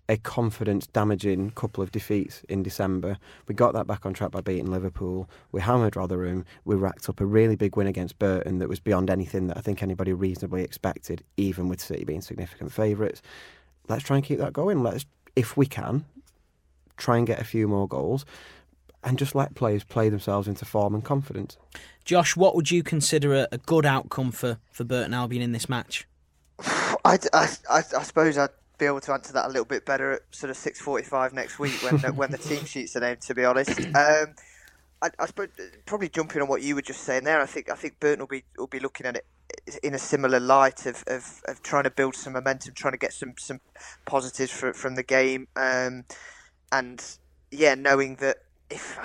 [0.10, 3.18] a confidence damaging couple of defeats in December.
[3.48, 5.30] We got that back on track by beating Liverpool.
[5.52, 6.46] We hammered Rotherham.
[6.66, 9.62] We racked up a really big win against Burton that was beyond anything that I
[9.62, 13.22] think anybody reasonably expected, even with City being significant favourites.
[13.90, 14.82] Let's try and keep that going.
[14.82, 15.06] Let's,
[15.36, 16.06] if we can,
[16.96, 18.26] try and get a few more goals
[19.04, 21.58] and just let players play themselves into form and confidence.
[22.04, 25.70] Josh, what would you consider a, a good outcome for, for Burton Albion in this
[25.70, 26.08] match?
[26.60, 30.14] I, I, I, I suppose I'd be able to answer that a little bit better
[30.14, 33.22] at sort of six forty-five next week when when the team sheets are named.
[33.22, 34.36] To be honest, um,
[35.02, 35.50] I, I, suppose
[35.86, 37.42] probably jumping on what you were just saying there.
[37.42, 39.26] I think I think Burton will be will be looking at it
[39.84, 43.14] in a similar light of, of, of trying to build some momentum, trying to get
[43.14, 43.60] some some
[44.06, 46.06] positives for, from the game, um,
[46.72, 47.18] and
[47.52, 48.38] yeah, knowing that
[48.70, 48.98] if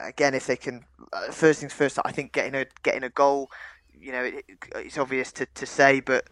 [0.00, 3.50] again if they can uh, first things first, I think getting a getting a goal,
[3.98, 4.44] you know, it,
[4.76, 6.26] it's obvious to, to say, but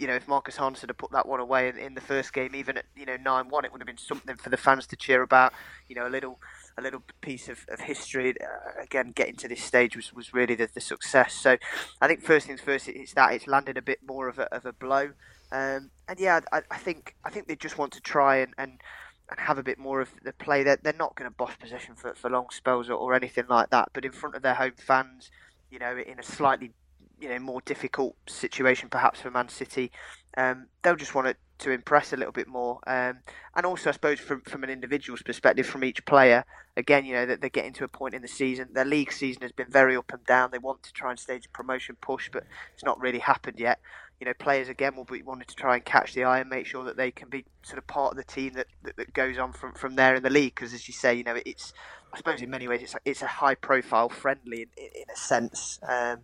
[0.00, 2.54] you know, if Marcus Hansen had put that one away in, in the first game,
[2.54, 4.96] even at you know nine one, it would have been something for the fans to
[4.96, 5.52] cheer about.
[5.88, 6.38] You know, a little
[6.78, 8.34] a little piece of, of history.
[8.40, 11.34] Uh, again, getting to this stage was, was really the, the success.
[11.34, 11.58] So,
[12.00, 14.64] I think first things first, it's that it's landed a bit more of a, of
[14.64, 15.10] a blow.
[15.52, 18.80] Um, and yeah, I, I, think I think they just want to try and, and,
[19.28, 20.62] and have a bit more of the play.
[20.62, 23.68] They're, they're not going to boss possession for, for long spells or, or anything like
[23.68, 23.90] that.
[23.92, 25.30] But in front of their home fans,
[25.70, 26.72] you know, in a slightly
[27.20, 29.90] you know more difficult situation perhaps for Man City.
[30.36, 32.80] um, they'll just want to, to impress a little bit more.
[32.86, 33.18] Um,
[33.54, 36.44] and also, I suppose, from, from an individual's perspective, from each player,
[36.76, 38.68] again, you know, that they're getting to a point in the season.
[38.72, 40.50] Their league season has been very up and down.
[40.52, 42.44] They want to try and stage a promotion push, but
[42.74, 43.80] it's not really happened yet.
[44.20, 46.66] You know, players again will be wanting to try and catch the eye and make
[46.66, 49.38] sure that they can be sort of part of the team that, that, that goes
[49.38, 50.54] on from, from there in the league.
[50.54, 51.72] Because as you say, you know, it's
[52.12, 55.78] I suppose in many ways it's it's a high profile friendly in, in a sense.
[55.88, 56.18] Um,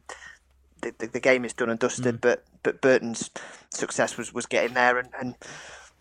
[0.83, 2.21] the, the, the, game is done and dusted, mm.
[2.21, 3.31] but but Burton's
[3.71, 5.35] success was, was getting there, and, and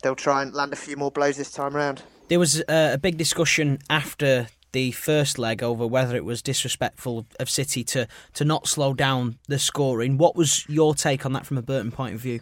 [0.02, 2.02] they'll try and land a few more blows this time around.
[2.28, 7.26] There was uh, a big discussion after the first leg over whether it was disrespectful
[7.38, 10.18] of City to, to not slow down the scoring.
[10.18, 12.40] What was your take on that from a Burton point of view?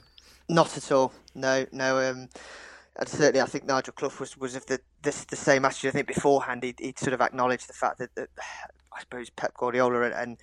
[0.48, 1.12] Not at all.
[1.34, 1.98] No, no.
[1.98, 2.28] Um,
[2.96, 5.90] and certainly, I think Nigel Clough was, was of the this, the same attitude.
[5.90, 8.30] I think beforehand he'd, he'd sort of acknowledged the fact that, that
[8.92, 10.36] I suppose Pep Guardiola and, and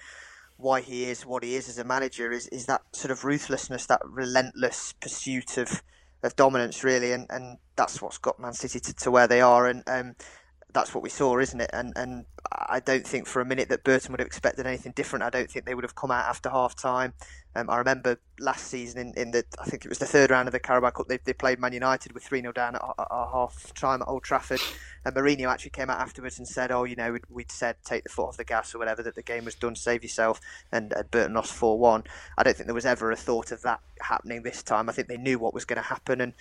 [0.62, 3.86] why he is what he is as a manager is, is that sort of ruthlessness,
[3.88, 5.84] that relentless pursuit of,
[6.24, 9.68] of dominance, really, and, and that's what's got Man City to, to where they are.
[9.68, 10.16] And um,
[10.74, 11.70] that's what we saw, isn't it?
[11.74, 15.24] And and I don't think for a minute that Burton would have expected anything different.
[15.24, 17.14] I don't think they would have come out after half time.
[17.54, 20.48] Um, I remember last season in, in the I think it was the third round
[20.48, 21.08] of the Carabao Cup.
[21.08, 24.08] They, they played Man United with three 0 down at, at, at, half time at
[24.08, 24.62] Old Trafford,
[25.04, 28.04] and Mourinho actually came out afterwards and said, "Oh, you know, we'd, we'd said take
[28.04, 30.40] the foot off the gas or whatever that the game was done, save yourself."
[30.72, 32.04] And, and Burton lost four one.
[32.38, 34.88] I don't think there was ever a thought of that happening this time.
[34.88, 36.34] I think they knew what was going to happen and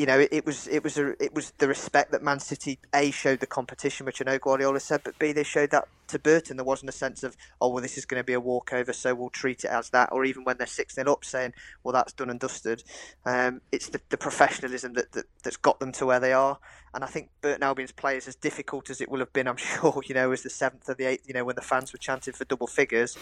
[0.00, 2.78] you know, it, it, was it was a, it was the respect that Man City
[2.94, 6.18] a showed the competition, which I know Guardiola said, but b they showed that to
[6.18, 6.56] Burton.
[6.56, 9.14] There wasn't a sense of oh well, this is going to be a walkover, so
[9.14, 11.52] we'll treat it as that, or even when they're six 0 up, saying
[11.84, 12.82] well that's done and dusted.
[13.26, 16.58] Um, it's the, the professionalism that, that that's got them to where they are,
[16.94, 20.00] and I think Burton Albion's players, as difficult as it will have been, I'm sure,
[20.06, 22.32] you know, as the seventh or the eighth, you know, when the fans were chanting
[22.32, 23.18] for double figures.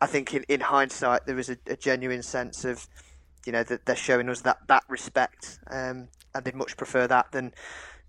[0.00, 2.86] I think in, in hindsight there is a, a genuine sense of
[3.46, 7.32] you know that they're showing us that that respect, um, and they'd much prefer that
[7.32, 7.52] than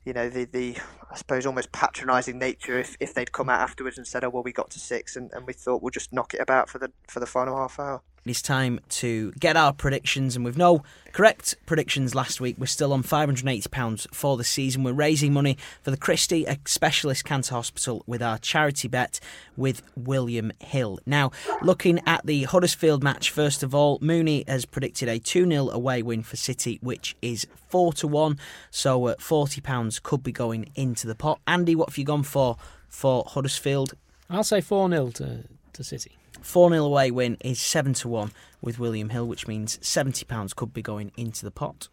[0.05, 0.77] you know the the
[1.11, 4.43] I suppose almost patronising nature if, if they'd come out afterwards and said oh well
[4.43, 6.91] we got to six and, and we thought we'll just knock it about for the
[7.07, 8.01] for the final half hour.
[8.24, 12.93] It's time to get our predictions, and with no correct predictions last week, we're still
[12.93, 14.84] on £580 for the season.
[14.84, 19.19] We're raising money for the Christie, specialist cancer hospital, with our charity bet
[19.57, 20.99] with William Hill.
[21.07, 21.32] Now,
[21.63, 26.03] looking at the Huddersfield match, first of all, Mooney has predicted a 2 0 away
[26.03, 28.38] win for City, which is 4 to 1,
[28.69, 31.39] so uh, £40 could be going into the pot.
[31.47, 32.57] Andy, what have you gone for
[32.88, 33.95] for Huddersfield?
[34.30, 36.19] I'll say 4 0 to, to City.
[36.41, 38.31] 4 0 away win is 7 to 1
[38.61, 41.87] with William Hill, which means £70 could be going into the pot.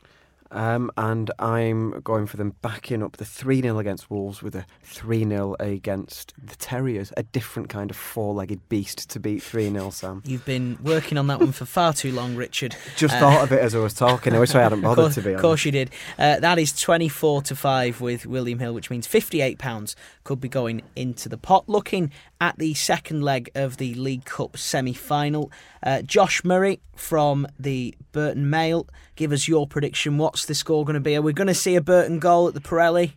[0.50, 4.64] Um, and I'm going for them backing up the 3 0 against Wolves with a
[4.82, 7.12] 3 0 against the Terriers.
[7.16, 10.22] A different kind of four legged beast to beat 3 0, Sam.
[10.24, 12.76] You've been working on that one for far too long, Richard.
[12.96, 14.34] Just uh, thought of it as I was talking.
[14.34, 15.38] I wish I hadn't bothered, course, to be honest.
[15.38, 15.90] Of course, you did.
[16.18, 19.94] Uh, that is 24 to 5 with William Hill, which means £58
[20.24, 21.68] could be going into the pot.
[21.68, 22.10] Looking
[22.40, 25.50] at the second leg of the League Cup semi final,
[25.82, 28.86] uh, Josh Murray from the Burton Mail.
[29.16, 30.18] Give us your prediction.
[30.18, 31.16] What's the score going to be?
[31.16, 33.12] Are we going to see a Burton goal at the Pirelli?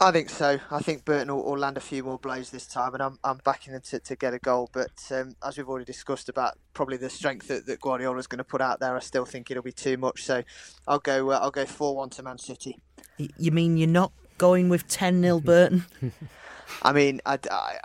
[0.00, 0.58] I think so.
[0.70, 3.38] I think Burton will, will, land a few more blows this time, and I'm, I'm
[3.44, 4.68] backing them to, to get a goal.
[4.72, 7.78] But um, as we've already discussed about probably the strength that, that
[8.18, 10.24] is going to put out there, I still think it'll be too much.
[10.24, 10.42] So
[10.88, 12.76] I'll go uh, I'll go four one to Man City.
[13.16, 15.84] You mean you're not going with ten 0 Burton?
[16.82, 17.38] I mean, I,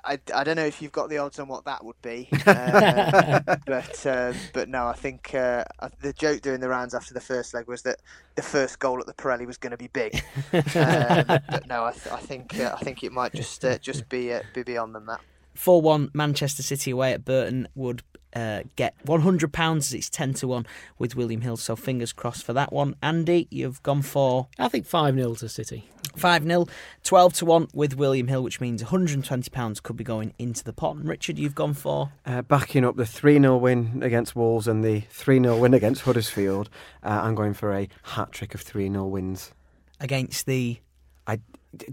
[0.04, 3.42] I, I, don't know if you've got the odds on what that would be, uh,
[3.66, 5.64] but uh, but no, I think uh,
[6.02, 7.98] the joke during the rounds after the first leg was that
[8.36, 10.16] the first goal at the Pirelli was going to be big.
[10.54, 14.10] Um, but no, I, th- I think uh, I think it might just uh, just
[14.10, 15.20] be uh, be beyond than that.
[15.56, 18.02] 4 1 Manchester City away at Burton would
[18.36, 20.66] uh, get £100 as it's 10 to 1
[20.98, 21.58] with William Hill.
[21.58, 22.96] So fingers crossed for that one.
[23.02, 24.48] Andy, you've gone for.
[24.58, 25.90] I think 5 0 to City.
[26.16, 26.66] 5 0,
[27.04, 30.96] 12 to 1 with William Hill, which means £120 could be going into the pot.
[30.96, 32.12] And Richard, you've gone for.
[32.26, 36.04] Uh, backing up the 3 0 win against Wolves and the 3 0 win against
[36.04, 36.70] Huddersfield,
[37.04, 39.52] uh, I'm going for a hat trick of 3 0 wins.
[40.00, 40.80] Against the.
[41.28, 41.40] I,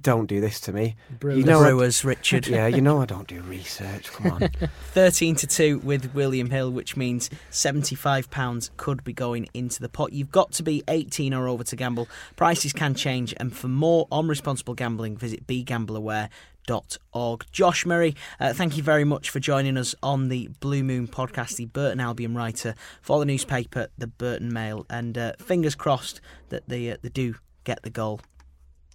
[0.00, 0.96] don't do this to me.
[1.20, 1.38] Brewers.
[1.38, 2.46] You know Brewers, I, Richard.
[2.46, 4.10] Yeah, you know I don't do research.
[4.10, 4.48] Come on.
[4.92, 10.12] 13 to 2 with William Hill, which means £75 could be going into the pot.
[10.12, 12.08] You've got to be 18 or over to gamble.
[12.36, 17.44] Prices can change, and for more on responsible gambling, visit begambleaware.org.
[17.52, 21.56] Josh Murray, uh, thank you very much for joining us on the Blue Moon podcast,
[21.56, 26.66] the Burton Albion writer for the newspaper, the Burton Mail, and uh, fingers crossed that
[26.66, 28.20] they, uh, they do get the goal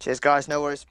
[0.01, 0.47] Cheers, guys.
[0.47, 0.87] No worries.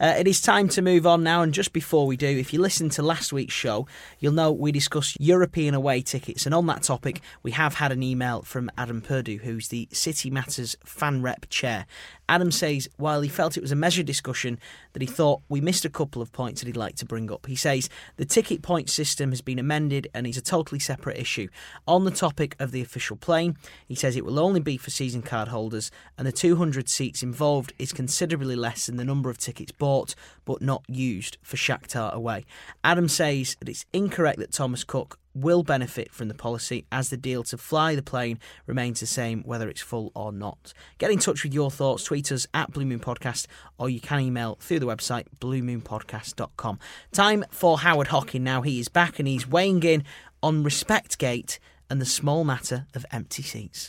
[0.00, 2.60] Uh, it is time to move on now, and just before we do, if you
[2.60, 3.86] listened to last week's show,
[4.18, 6.46] you'll know we discussed European away tickets.
[6.46, 10.30] And on that topic, we have had an email from Adam Purdue, who's the City
[10.30, 11.86] Matters fan rep chair.
[12.30, 14.56] Adam says while he felt it was a measured discussion,
[14.92, 17.44] that he thought we missed a couple of points that he'd like to bring up.
[17.46, 21.48] He says the ticket point system has been amended and is a totally separate issue.
[21.88, 23.56] On the topic of the official plane,
[23.88, 27.72] he says it will only be for season card holders, and the 200 seats involved
[27.80, 30.14] is considerably less than the number of tickets bought
[30.44, 32.44] but not used for Shakhtar away.
[32.84, 37.16] Adam says that it's incorrect that Thomas Cook will benefit from the policy as the
[37.16, 40.72] deal to fly the plane remains the same whether it's full or not.
[40.98, 43.46] Get in touch with your thoughts, tweet us at Blue Moon Podcast,
[43.78, 46.78] or you can email through the website bluemoonpodcast.com.
[47.12, 48.62] Time for Howard Hockin now.
[48.62, 50.04] He is back and he's weighing in
[50.42, 51.58] on Respectgate
[51.88, 53.88] and the small matter of empty seats.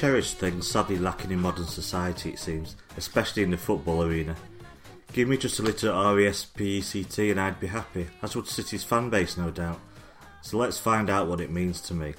[0.00, 4.34] Cherished thing sadly lacking in modern society, it seems, especially in the football arena.
[5.12, 9.36] Give me just a little R-E-S-P-E-C-T and I'd be happy, as would City's fan base,
[9.36, 9.78] no doubt.
[10.40, 12.14] So let's find out what it means to me.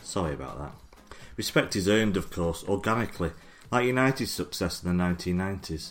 [0.00, 1.16] Sorry about that.
[1.36, 3.32] Respect is earned, of course, organically,
[3.72, 5.90] like United's success in the 1990s.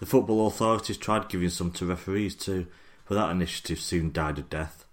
[0.00, 2.66] The football authorities tried giving some to referees too,
[3.08, 4.84] but that initiative soon died a death.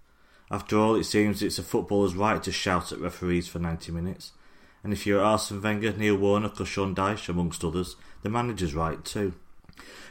[0.52, 4.30] After all, it seems it's a footballer's right to shout at referees for 90 minutes.
[4.82, 9.04] And if you're Arsene Wenger, Neil Warnock or Sean Dyche, amongst others, the manager's right
[9.04, 9.34] too.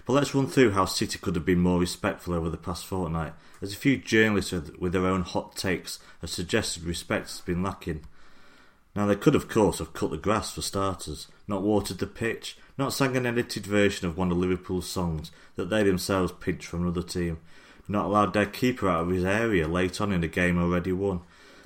[0.05, 3.33] But let's run through how City could have been more respectful over the past fortnight,
[3.61, 8.05] as a few journalists with their own hot takes have suggested respect has been lacking.
[8.95, 12.57] Now they could of course have cut the grass for starters, not watered the pitch,
[12.77, 16.81] not sang an edited version of one of Liverpool's songs that they themselves pinched from
[16.81, 17.39] another team,
[17.87, 21.21] not allowed their keeper out of his area late on in a game already won,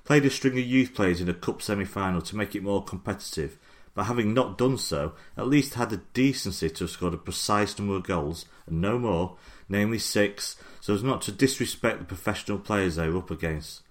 [0.05, 3.57] played a string of youth players in a cup semi-final to make it more competitive,
[3.93, 7.77] but having not done so, at least had the decency to have scored a precise
[7.77, 9.37] number of goals, and no more,
[9.69, 13.81] namely six, so as not to disrespect the professional players they were up against.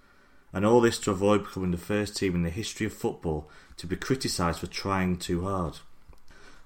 [0.52, 3.48] And all this to avoid becoming the first team in the history of football
[3.78, 5.78] to be criticised for trying too hard.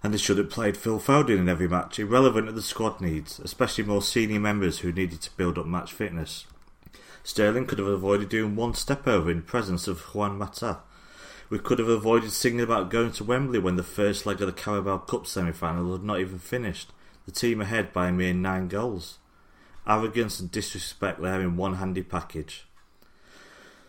[0.02, 3.38] And they should have played Phil Foden in every match, irrelevant of the squad needs,
[3.38, 6.46] especially more senior members who needed to build up match fitness.
[7.26, 10.78] Sterling could have avoided doing one step over in presence of Juan Mata.
[11.50, 14.52] We could have avoided singing about going to Wembley when the first leg of the
[14.52, 16.92] Carabao Cup semi final had not even finished,
[17.24, 19.18] the team ahead by a mere nine goals.
[19.88, 22.64] Arrogance and disrespect there in one handy package.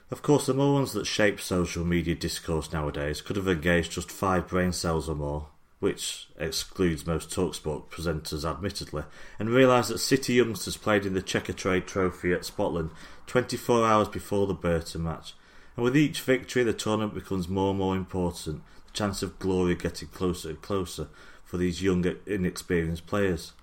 [0.09, 4.47] Of course, the morons that shape social media discourse nowadays could have engaged just five
[4.47, 9.03] brain cells or more, which excludes most Talksport presenters admittedly,
[9.37, 12.89] and realised that City youngsters played in the Checkatrade Trophy at Spotland
[13.27, 15.35] 24 hours before the Burton match.
[15.75, 19.75] And with each victory, the tournament becomes more and more important, the chance of glory
[19.75, 21.07] getting closer and closer
[21.43, 23.53] for these young, inexperienced players.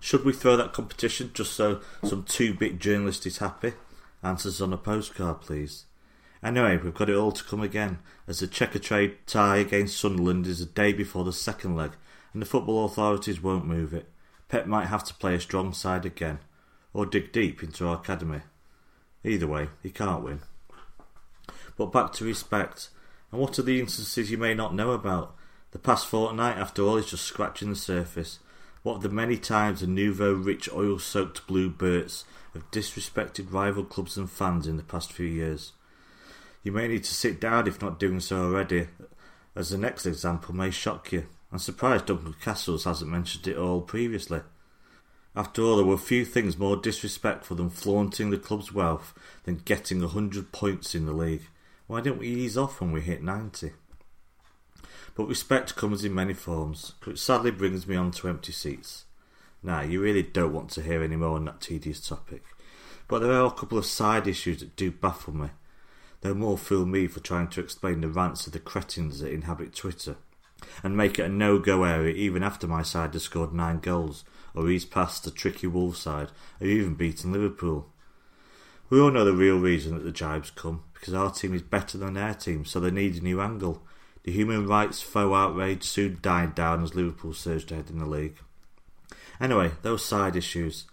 [0.00, 3.72] Should we throw that competition just so some two bit journalist is happy?
[4.22, 5.84] Answers on a postcard, please.
[6.42, 10.60] Anyway, we've got it all to come again, as the Checkatrade tie against Sunderland is
[10.60, 11.92] a day before the second leg,
[12.32, 14.08] and the football authorities won't move it.
[14.48, 16.38] Pep might have to play a strong side again,
[16.92, 18.42] or dig deep into our academy.
[19.26, 20.40] Either way, he can't win.
[21.76, 22.90] But back to respect,
[23.32, 25.34] and what are the instances you may not know about?
[25.72, 28.38] The past fortnight, after all, is just scratching the surface.
[28.84, 32.24] What of the many times the nouveau rich oil soaked blue Berts
[32.54, 35.72] have disrespected rival clubs and fans in the past few years?
[36.62, 38.86] You may need to sit down if not doing so already,
[39.56, 41.26] as the next example may shock you.
[41.50, 44.40] I'm surprised Duncan Castles hasn't mentioned it all previously.
[45.36, 49.12] After all, there were few things more disrespectful than flaunting the club's wealth
[49.44, 51.48] than getting a hundred points in the league.
[51.86, 53.72] Why don't we ease off when we hit 90?
[55.14, 59.04] But respect comes in many forms, which sadly brings me on to empty seats.
[59.62, 62.42] Now, you really don't want to hear any more on that tedious topic,
[63.06, 65.50] but there are a couple of side issues that do baffle me
[66.26, 69.72] no more fool me for trying to explain the rants of the cretins that inhabit
[69.74, 70.16] Twitter,
[70.82, 74.24] and make it a no-go area even after my side has scored nine goals,
[74.56, 76.30] or eased past a tricky Wolves side,
[76.60, 77.88] or even beaten Liverpool.
[78.90, 81.98] We all know the real reason that the jibes come, because our team is better
[81.98, 83.82] than their team, so they need a new angle.
[84.24, 88.38] The human rights faux outrage soon died down as Liverpool surged ahead in the league.
[89.40, 90.86] Anyway, those side issues.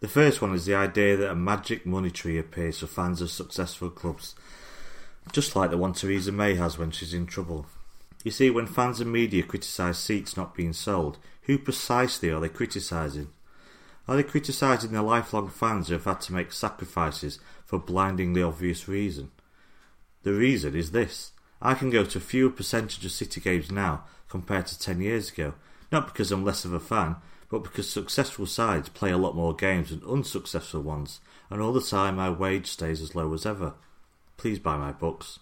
[0.00, 3.30] The first one is the idea that a magic money tree appears for fans of
[3.30, 4.34] successful clubs
[5.32, 7.66] just like the one Theresa May has when she's in trouble.
[8.28, 12.50] You see, when fans and media criticise seats not being sold, who precisely are they
[12.50, 13.28] criticising?
[14.06, 18.86] Are they criticising the lifelong fans who have had to make sacrifices for blindingly obvious
[18.86, 19.30] reason?
[20.24, 21.32] The reason is this.
[21.62, 25.54] I can go to fewer percentage of City games now compared to 10 years ago,
[25.90, 27.16] not because I'm less of a fan,
[27.48, 31.80] but because successful sides play a lot more games than unsuccessful ones, and all the
[31.80, 33.72] time my wage stays as low as ever.
[34.36, 35.38] Please buy my books.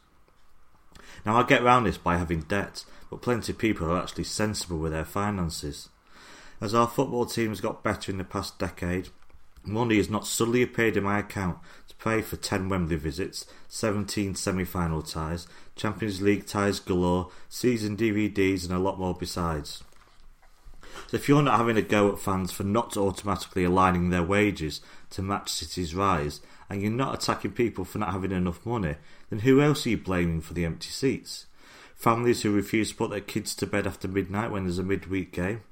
[1.25, 4.79] Now I get round this by having debt, but plenty of people are actually sensible
[4.79, 5.89] with their finances.
[6.61, 9.09] As our football team has got better in the past decade,
[9.65, 14.35] money has not suddenly appeared in my account to pay for 10 Wembley visits, 17
[14.35, 19.83] semi final ties, Champions League ties galore, season DVDs, and a lot more besides.
[21.09, 24.81] So if you're not having a go at fans for not automatically aligning their wages
[25.11, 26.41] to match City's rise,
[26.71, 28.97] and you're not attacking people for not having enough money,
[29.31, 31.47] then who else are you blaming for the empty seats?
[31.95, 35.33] Families who refuse to put their kids to bed after midnight when there's a midweek
[35.33, 35.63] game?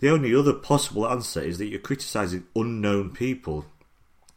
[0.00, 3.66] The only other possible answer is that you're criticising unknown people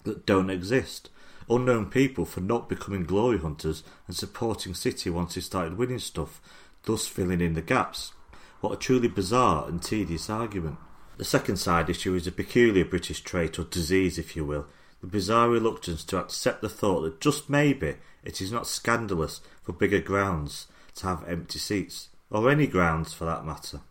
[0.04, 1.10] that don't exist.
[1.49, 6.41] Unknown people for not becoming glory hunters and supporting City once they started winning stuff,
[6.84, 8.14] thus filling in the gaps.
[8.62, 10.78] What a truly bizarre and tedious argument.
[11.18, 14.66] The second side issue is a peculiar British trait or disease, if you will,
[15.02, 19.74] the bizarre reluctance to accept the thought that just maybe it is not scandalous for
[19.74, 23.82] bigger grounds to have empty seats, or any grounds for that matter.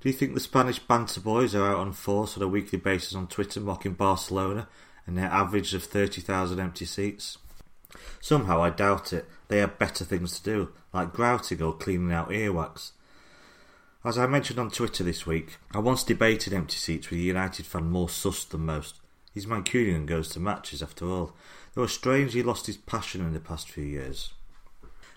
[0.00, 3.14] Do you think the Spanish banter boys are out on force on a weekly basis
[3.14, 4.68] on Twitter mocking Barcelona
[5.06, 7.38] and their average of 30,000 empty seats?
[8.20, 9.26] Somehow I doubt it.
[9.48, 12.92] They have better things to do, like grouting or cleaning out earwax.
[14.04, 17.64] As I mentioned on Twitter this week, I once debated empty seats with a United
[17.64, 19.00] fan more sus than most.
[19.34, 21.32] He's Mancunian and goes to matches after all,
[21.74, 24.32] though strangely lost his passion in the past few years.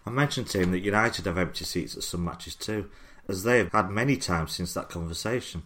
[0.08, 2.90] I mentioned to him that United have empty seats at some matches too,
[3.28, 5.64] as they have had many times since that conversation.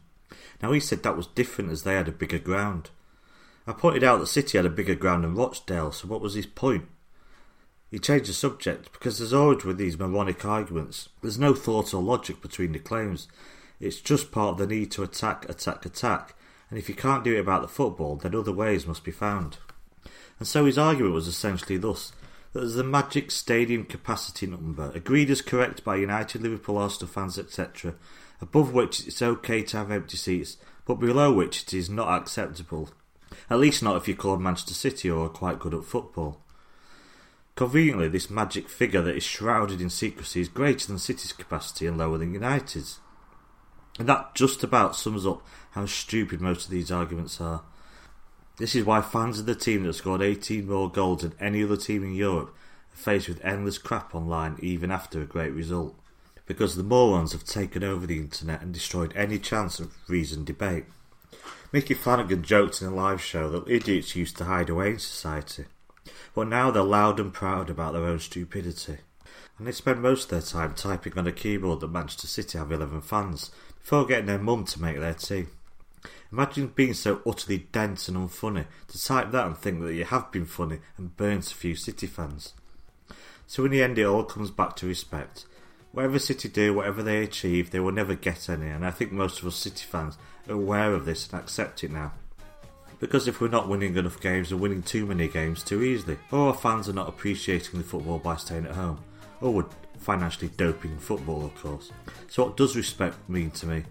[0.62, 2.90] Now he said that was different as they had a bigger ground.
[3.66, 6.48] I pointed out that City had a bigger ground than Rochdale, so what was his
[6.48, 6.86] point?
[7.90, 12.02] He changed the subject because, as always with these moronic arguments, there's no thought or
[12.02, 13.28] logic between the claims.
[13.80, 16.36] It's just part of the need to attack, attack, attack,
[16.72, 19.58] and if you can't do it about the football, then other ways must be found.
[20.40, 22.14] And so his argument was essentially thus
[22.54, 27.38] that there's a magic stadium capacity number, agreed as correct by United, Liverpool, Arsenal fans,
[27.38, 27.94] etc.,
[28.42, 32.90] above which it's okay to have empty seats, but below which it is not acceptable.
[33.50, 36.42] At least not if you're called Manchester City or are quite good at football.
[37.56, 41.98] Conveniently, this magic figure that is shrouded in secrecy is greater than City's capacity and
[41.98, 43.00] lower than United's.
[44.00, 47.64] And that just about sums up how stupid most of these arguments are.
[48.58, 51.78] This is why fans of the team that scored 18 more goals than any other
[51.78, 52.56] team in Europe
[52.94, 55.96] are faced with endless crap online even after a great result.
[56.46, 60.86] Because the morons have taken over the internet and destroyed any chance of reasoned debate.
[61.72, 65.66] Micky Flanagan joked in a live show that idiots used to hide away in society
[66.34, 68.98] but now they're loud and proud about their own stupidity.
[69.58, 72.72] And they spend most of their time typing on a keyboard that Manchester City have
[72.72, 73.52] 11 fans
[73.82, 75.46] before getting their mum to make their tea.
[76.32, 80.32] Imagine being so utterly dense and unfunny to type that and think that you have
[80.32, 82.54] been funny and burnt a few City fans.
[83.48, 85.46] So in the end, it all comes back to respect.
[85.92, 89.42] Whatever City do, whatever they achieve, they will never get any, and I think most
[89.42, 90.18] of us City fans
[90.48, 92.14] are aware of this and accept it now
[93.02, 96.48] because if we're not winning enough games and winning too many games too easily, or
[96.48, 99.04] our fans are not appreciating the football by staying at home,
[99.42, 99.66] or we're
[100.02, 101.92] financially doping football, of course.
[102.28, 103.84] So, what does respect mean to me?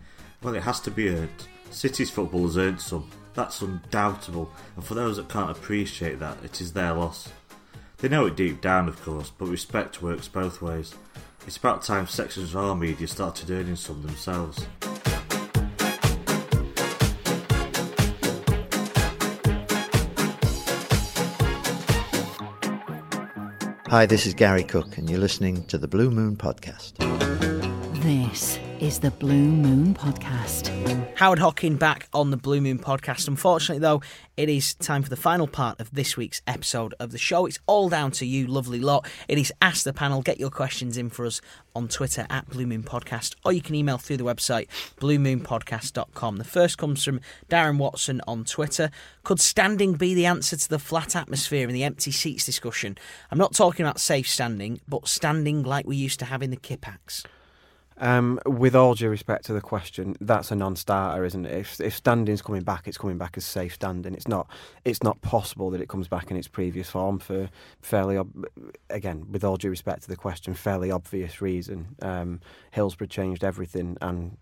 [0.43, 1.47] Well, it has to be earned.
[1.71, 3.11] City's football has earned some.
[3.35, 7.29] That's undoubtable, and for those that can't appreciate that, it is their loss.
[7.99, 10.95] They know it deep down, of course, but respect works both ways.
[11.47, 14.67] It's about time sections of our media started earning some themselves.
[23.91, 26.93] Hi, this is Gary Cook, and you're listening to the Blue Moon Podcast.
[28.01, 30.71] This is the Blue Moon Podcast.
[31.17, 33.29] Howard Hockin back on the Blue Moon Podcast.
[33.29, 34.01] Unfortunately, though,
[34.39, 37.45] it is time for the final part of this week's episode of the show.
[37.45, 39.07] It's all down to you, lovely lot.
[39.29, 40.23] It is Ask the Panel.
[40.23, 41.43] Get your questions in for us
[41.75, 46.39] on Twitter at Blue Moon Podcast, or you can email through the website bluemoonpodcast.com.
[46.39, 47.21] The first comes from
[47.51, 48.91] Darren Watson on Twitter.
[49.25, 52.97] Could standing be the answer to the flat atmosphere and the empty seats discussion?
[53.31, 56.57] I'm not talking about safe standing, but standing like we used to have in the
[56.57, 57.27] Kippax.
[58.03, 61.53] Um, with all due respect to the question, that's a non-starter, isn't it?
[61.53, 64.15] If, if standing's coming back, it's coming back as safe standing.
[64.15, 64.49] It's not.
[64.87, 67.51] It's not possible that it comes back in its previous form for
[67.83, 68.47] fairly, ob-
[68.89, 71.95] again, with all due respect to the question, fairly obvious reason.
[72.01, 72.41] Um,
[72.71, 74.39] Hillsborough changed everything, and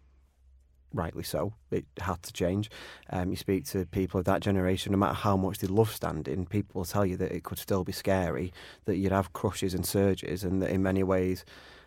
[0.94, 1.52] rightly so.
[1.72, 2.70] It had to change.
[3.10, 6.46] Um, you speak to people of that generation, no matter how much they love standing,
[6.46, 8.52] people will tell you that it could still be scary,
[8.84, 11.44] that you'd have crushes and surges, and that in many ways.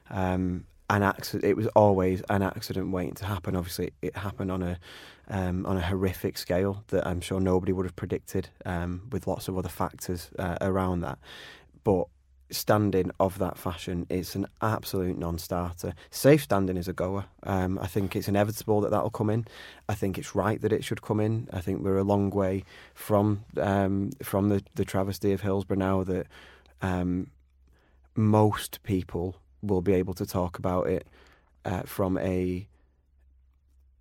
[0.10, 1.46] Um, an accident.
[1.46, 3.56] It was always an accident waiting to happen.
[3.56, 4.78] Obviously, it happened on a
[5.30, 9.48] um, on a horrific scale that I'm sure nobody would have predicted, um, with lots
[9.48, 11.18] of other factors uh, around that.
[11.86, 12.08] But
[12.50, 15.94] standing of that fashion is an absolute non-starter.
[16.10, 17.24] Safe standing is a goer.
[17.44, 19.46] Um, I think it's inevitable that that'll come in.
[19.88, 21.48] I think it's right that it should come in.
[21.54, 26.04] I think we're a long way from um, from the, the travesty of Hillsborough now
[26.04, 26.28] that
[26.82, 27.28] um,
[28.14, 31.08] most people will be able to talk about it
[31.66, 32.68] uh, from a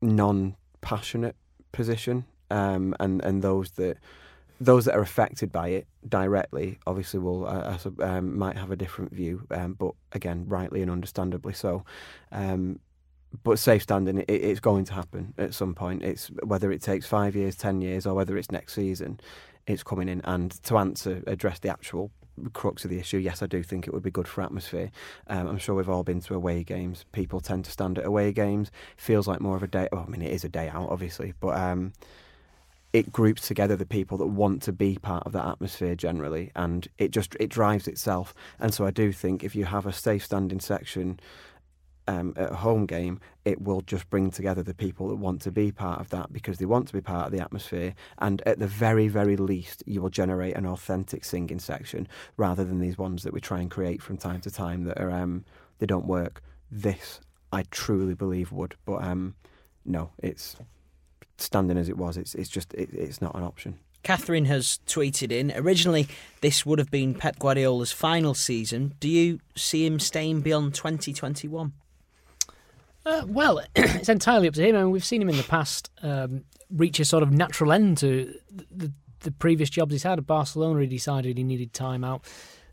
[0.03, 1.37] non-passionate
[1.73, 3.99] position, um, and and those that
[4.61, 9.13] those that are affected by it directly, obviously, will uh, um, might have a different
[9.13, 11.85] view, um, but again, rightly and understandably so.
[12.31, 12.79] Um,
[13.43, 16.03] but safe standing, it, it's going to happen at some point.
[16.03, 19.21] It's whether it takes five years, ten years, or whether it's next season.
[19.67, 22.11] It's coming in, and to answer, address the actual
[22.49, 24.91] crux of the issue, yes, I do think it would be good for atmosphere.
[25.27, 27.05] Um, I'm sure we've all been to away games.
[27.13, 28.71] People tend to stand at away games.
[28.97, 29.89] Feels like more of a day.
[29.93, 31.93] Well, I mean, it is a day out, obviously, but um,
[32.93, 36.89] it groups together the people that want to be part of that atmosphere generally, and
[36.99, 38.35] it just it drives itself.
[38.59, 41.21] And so I do think if you have a safe standing section
[42.11, 45.53] um, at a home game, it will just bring together the people that want to
[45.53, 47.95] be part of that because they want to be part of the atmosphere.
[48.19, 52.81] And at the very, very least, you will generate an authentic singing section rather than
[52.81, 55.45] these ones that we try and create from time to time that are um,
[55.79, 56.43] they don't work.
[56.71, 57.21] This
[57.53, 59.35] I truly believe would, but um,
[59.85, 60.57] no, it's
[61.39, 62.17] standing as it was.
[62.17, 63.79] It's it's just it, it's not an option.
[64.03, 65.53] Catherine has tweeted in.
[65.55, 66.09] Originally,
[66.41, 68.95] this would have been Pep Guardiola's final season.
[68.99, 71.73] Do you see him staying beyond 2021?
[73.05, 74.77] Uh, well, it's entirely up to him.
[74.77, 77.99] I mean, we've seen him in the past um, reach a sort of natural end
[77.99, 78.35] to
[78.71, 80.19] the, the, previous jobs he's had.
[80.19, 82.25] At Barcelona, he decided he needed time out.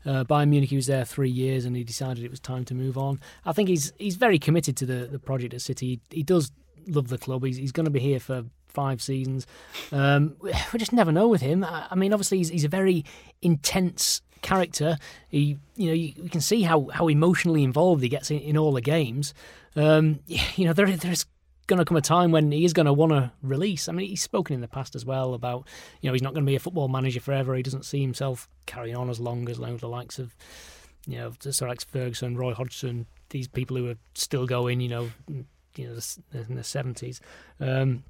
[0.06, 2.76] Uh, Bayern Munich, he was there three years, and he decided it was time to
[2.76, 3.20] move on.
[3.46, 6.02] I think he's he's very committed to the, the project at City.
[6.10, 6.52] He, he does
[6.88, 7.44] love the club.
[7.44, 9.48] He's, he's going to be here for five seasons.
[9.92, 11.64] Um, we just never know with him.
[11.64, 13.04] I, I mean, obviously, he's, he's a very
[13.42, 14.98] intense character.
[15.30, 18.58] He, you know, you, you, can see how, how emotionally involved he gets in, in
[18.58, 19.34] all the games
[19.78, 21.26] um, you know, there, there's
[21.68, 23.88] going to come a time when he is going to want to release.
[23.88, 25.68] I mean, he's spoken in the past as well about,
[26.02, 27.56] you know, he's not going to be a football manager forever.
[27.56, 30.36] He doesn't see himself carrying on as long as the likes of,
[31.06, 35.10] you know, Sir Alex Ferguson, Roy Hodgson, these people who are still going, you know,
[35.28, 35.46] you
[35.78, 36.00] know,
[36.34, 37.22] in the seventies.
[37.60, 38.04] Um,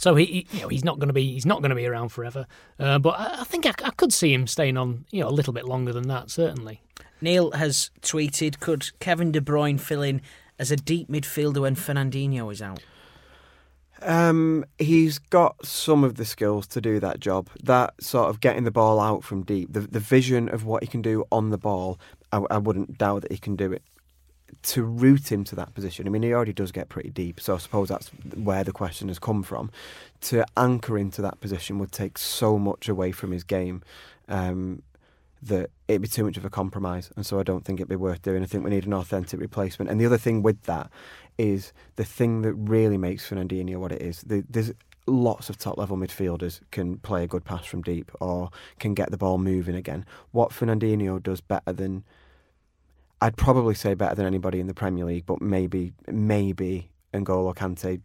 [0.00, 2.08] so he, you know, he's not going to be he's not going to be around
[2.08, 2.46] forever.
[2.78, 5.30] Uh, but I, I think I, I, could see him staying on, you know, a
[5.30, 6.30] little bit longer than that.
[6.30, 6.80] Certainly.
[7.20, 10.22] Neil has tweeted: Could Kevin De Bruyne fill in
[10.58, 12.82] as a deep midfielder when Fernandinho is out?
[14.02, 17.50] Um, he's got some of the skills to do that job.
[17.62, 20.86] That sort of getting the ball out from deep, the the vision of what he
[20.86, 22.00] can do on the ball,
[22.32, 23.82] I, I wouldn't doubt that he can do it.
[24.62, 27.54] To route him to that position, I mean, he already does get pretty deep, so
[27.54, 29.70] I suppose that's where the question has come from.
[30.22, 33.82] To anchor into that position would take so much away from his game.
[34.28, 34.82] Um,
[35.42, 37.96] that it'd be too much of a compromise, and so I don't think it'd be
[37.96, 38.42] worth doing.
[38.42, 39.90] I think we need an authentic replacement.
[39.90, 40.90] And the other thing with that
[41.38, 44.20] is the thing that really makes Fernandinho what it is.
[44.20, 44.72] The, there's
[45.06, 49.10] lots of top level midfielders can play a good pass from deep or can get
[49.10, 50.04] the ball moving again.
[50.32, 52.04] What Fernandinho does better than
[53.20, 58.00] I'd probably say better than anybody in the Premier League, but maybe maybe N'Golo Kante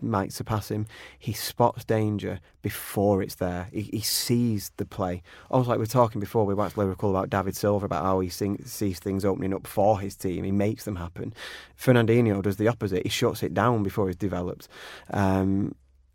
[0.00, 0.86] might surpass him.
[1.18, 3.68] He spots danger before it's there.
[3.72, 5.22] He, he sees the play.
[5.50, 8.28] Almost like we were talking before, we watched Liverpool about David Silva, about how he
[8.28, 10.44] sing, sees things opening up for his team.
[10.44, 11.34] He makes them happen.
[11.76, 13.02] Fernandinho does the opposite.
[13.02, 14.68] He shuts it down before it's developed.
[15.10, 15.74] Um,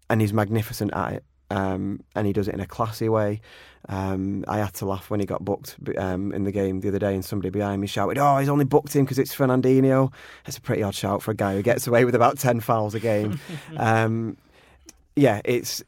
[0.10, 1.24] and he's magnificent at it
[1.54, 3.40] um, and he does it in a classy way.
[3.90, 7.00] Um, I had to laugh when he got booked um, in the game the other
[7.00, 10.12] day, and somebody behind me shouted, "Oh, he's only booked him because it's Fernandinho."
[10.46, 12.96] It's a pretty odd shout for a guy who gets away with about ten fouls
[12.96, 13.40] a game.
[13.78, 14.38] Um,
[15.16, 15.84] yeah, it's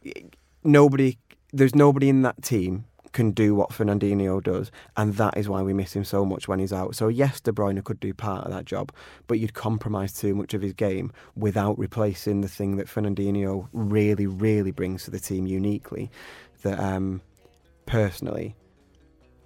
[0.64, 1.18] nobody.
[1.52, 2.86] There's nobody in that team
[3.16, 6.60] can do what Fernandinho does, and that is why we miss him so much when
[6.60, 6.96] he's out.
[6.96, 8.92] So yes, De Bruyne could do part of that job,
[9.26, 14.28] but you'd compromise too much of his game without replacing the thing that Fernandinho really,
[14.28, 16.12] really brings to the team uniquely.
[16.64, 17.22] That um,
[17.86, 18.54] personally,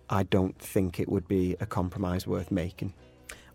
[0.09, 2.95] I don't think it would be a compromise worth making.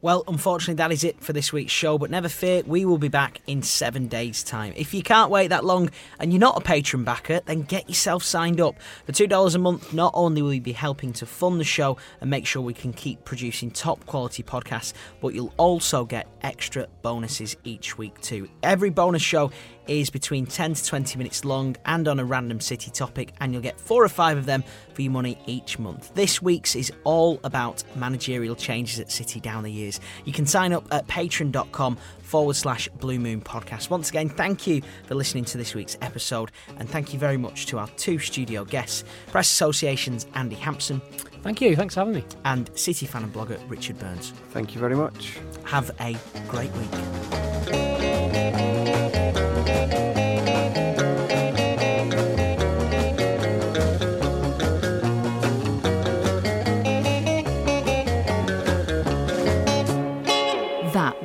[0.05, 3.09] Well, unfortunately, that is it for this week's show, but never fear, we will be
[3.09, 4.74] back in seven days' time.
[4.76, 5.89] If you can't wait that long
[6.20, 8.74] and you're not a Patreon backer, then get yourself signed up.
[9.06, 12.28] For $2 a month, not only will you be helping to fund the show and
[12.28, 17.56] make sure we can keep producing top quality podcasts, but you'll also get extra bonuses
[17.64, 18.47] each week too.
[18.62, 19.52] Every bonus show
[19.86, 23.62] is between 10 to 20 minutes long and on a random city topic, and you'll
[23.62, 26.15] get four or five of them for your money each month.
[26.15, 30.01] This week's is all about managerial changes at City down the years.
[30.24, 33.90] You can sign up at patreon.com forward slash Blue Moon podcast.
[33.90, 37.66] Once again, thank you for listening to this week's episode, and thank you very much
[37.66, 41.01] to our two studio guests, Press Association's Andy Hampson.
[41.43, 42.24] Thank you, thanks for having me.
[42.44, 44.32] And City fan and blogger Richard Burns.
[44.51, 45.39] Thank you very much.
[45.65, 46.16] Have a
[46.48, 48.84] great week.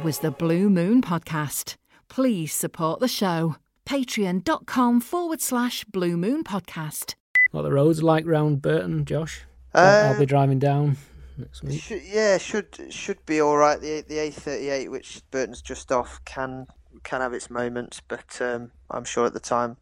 [0.09, 1.75] Was the Blue Moon Podcast.
[2.07, 3.57] Please support the show.
[3.85, 7.13] Patreon.com forward slash Blue Moon Podcast.
[7.51, 9.43] What the roads like round Burton, Josh?
[9.75, 10.97] I'll, I'll be Uh, driving down
[11.37, 11.79] next week.
[11.79, 13.79] Should, yeah, should should be all right.
[13.79, 16.65] The the A38, which Burton's just off, can
[17.03, 19.77] can have its moments, but um, I'm sure at the time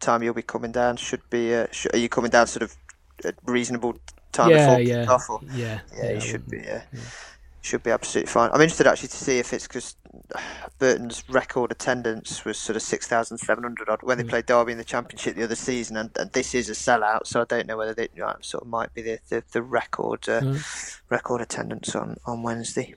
[0.00, 1.54] time you'll be coming down should be.
[1.54, 2.74] Uh, sh- are you coming down sort of
[3.26, 3.98] at reasonable
[4.32, 6.58] time Yeah, before yeah, kick-off, or- yeah, yeah, yeah, you I should would- be.
[6.66, 6.82] Yeah.
[7.66, 8.50] Should be absolutely fine.
[8.52, 9.96] I'm interested actually to see if it's because
[10.78, 14.28] Burton's record attendance was sort of 6,700 odd when they Mm.
[14.28, 17.40] played Derby in the Championship the other season, and, and this is a sellout, so
[17.40, 20.28] I don't know whether they you know, sort of might be the, the, the record
[20.28, 21.00] uh, Mm.
[21.10, 22.94] record attendance on, on Wednesday.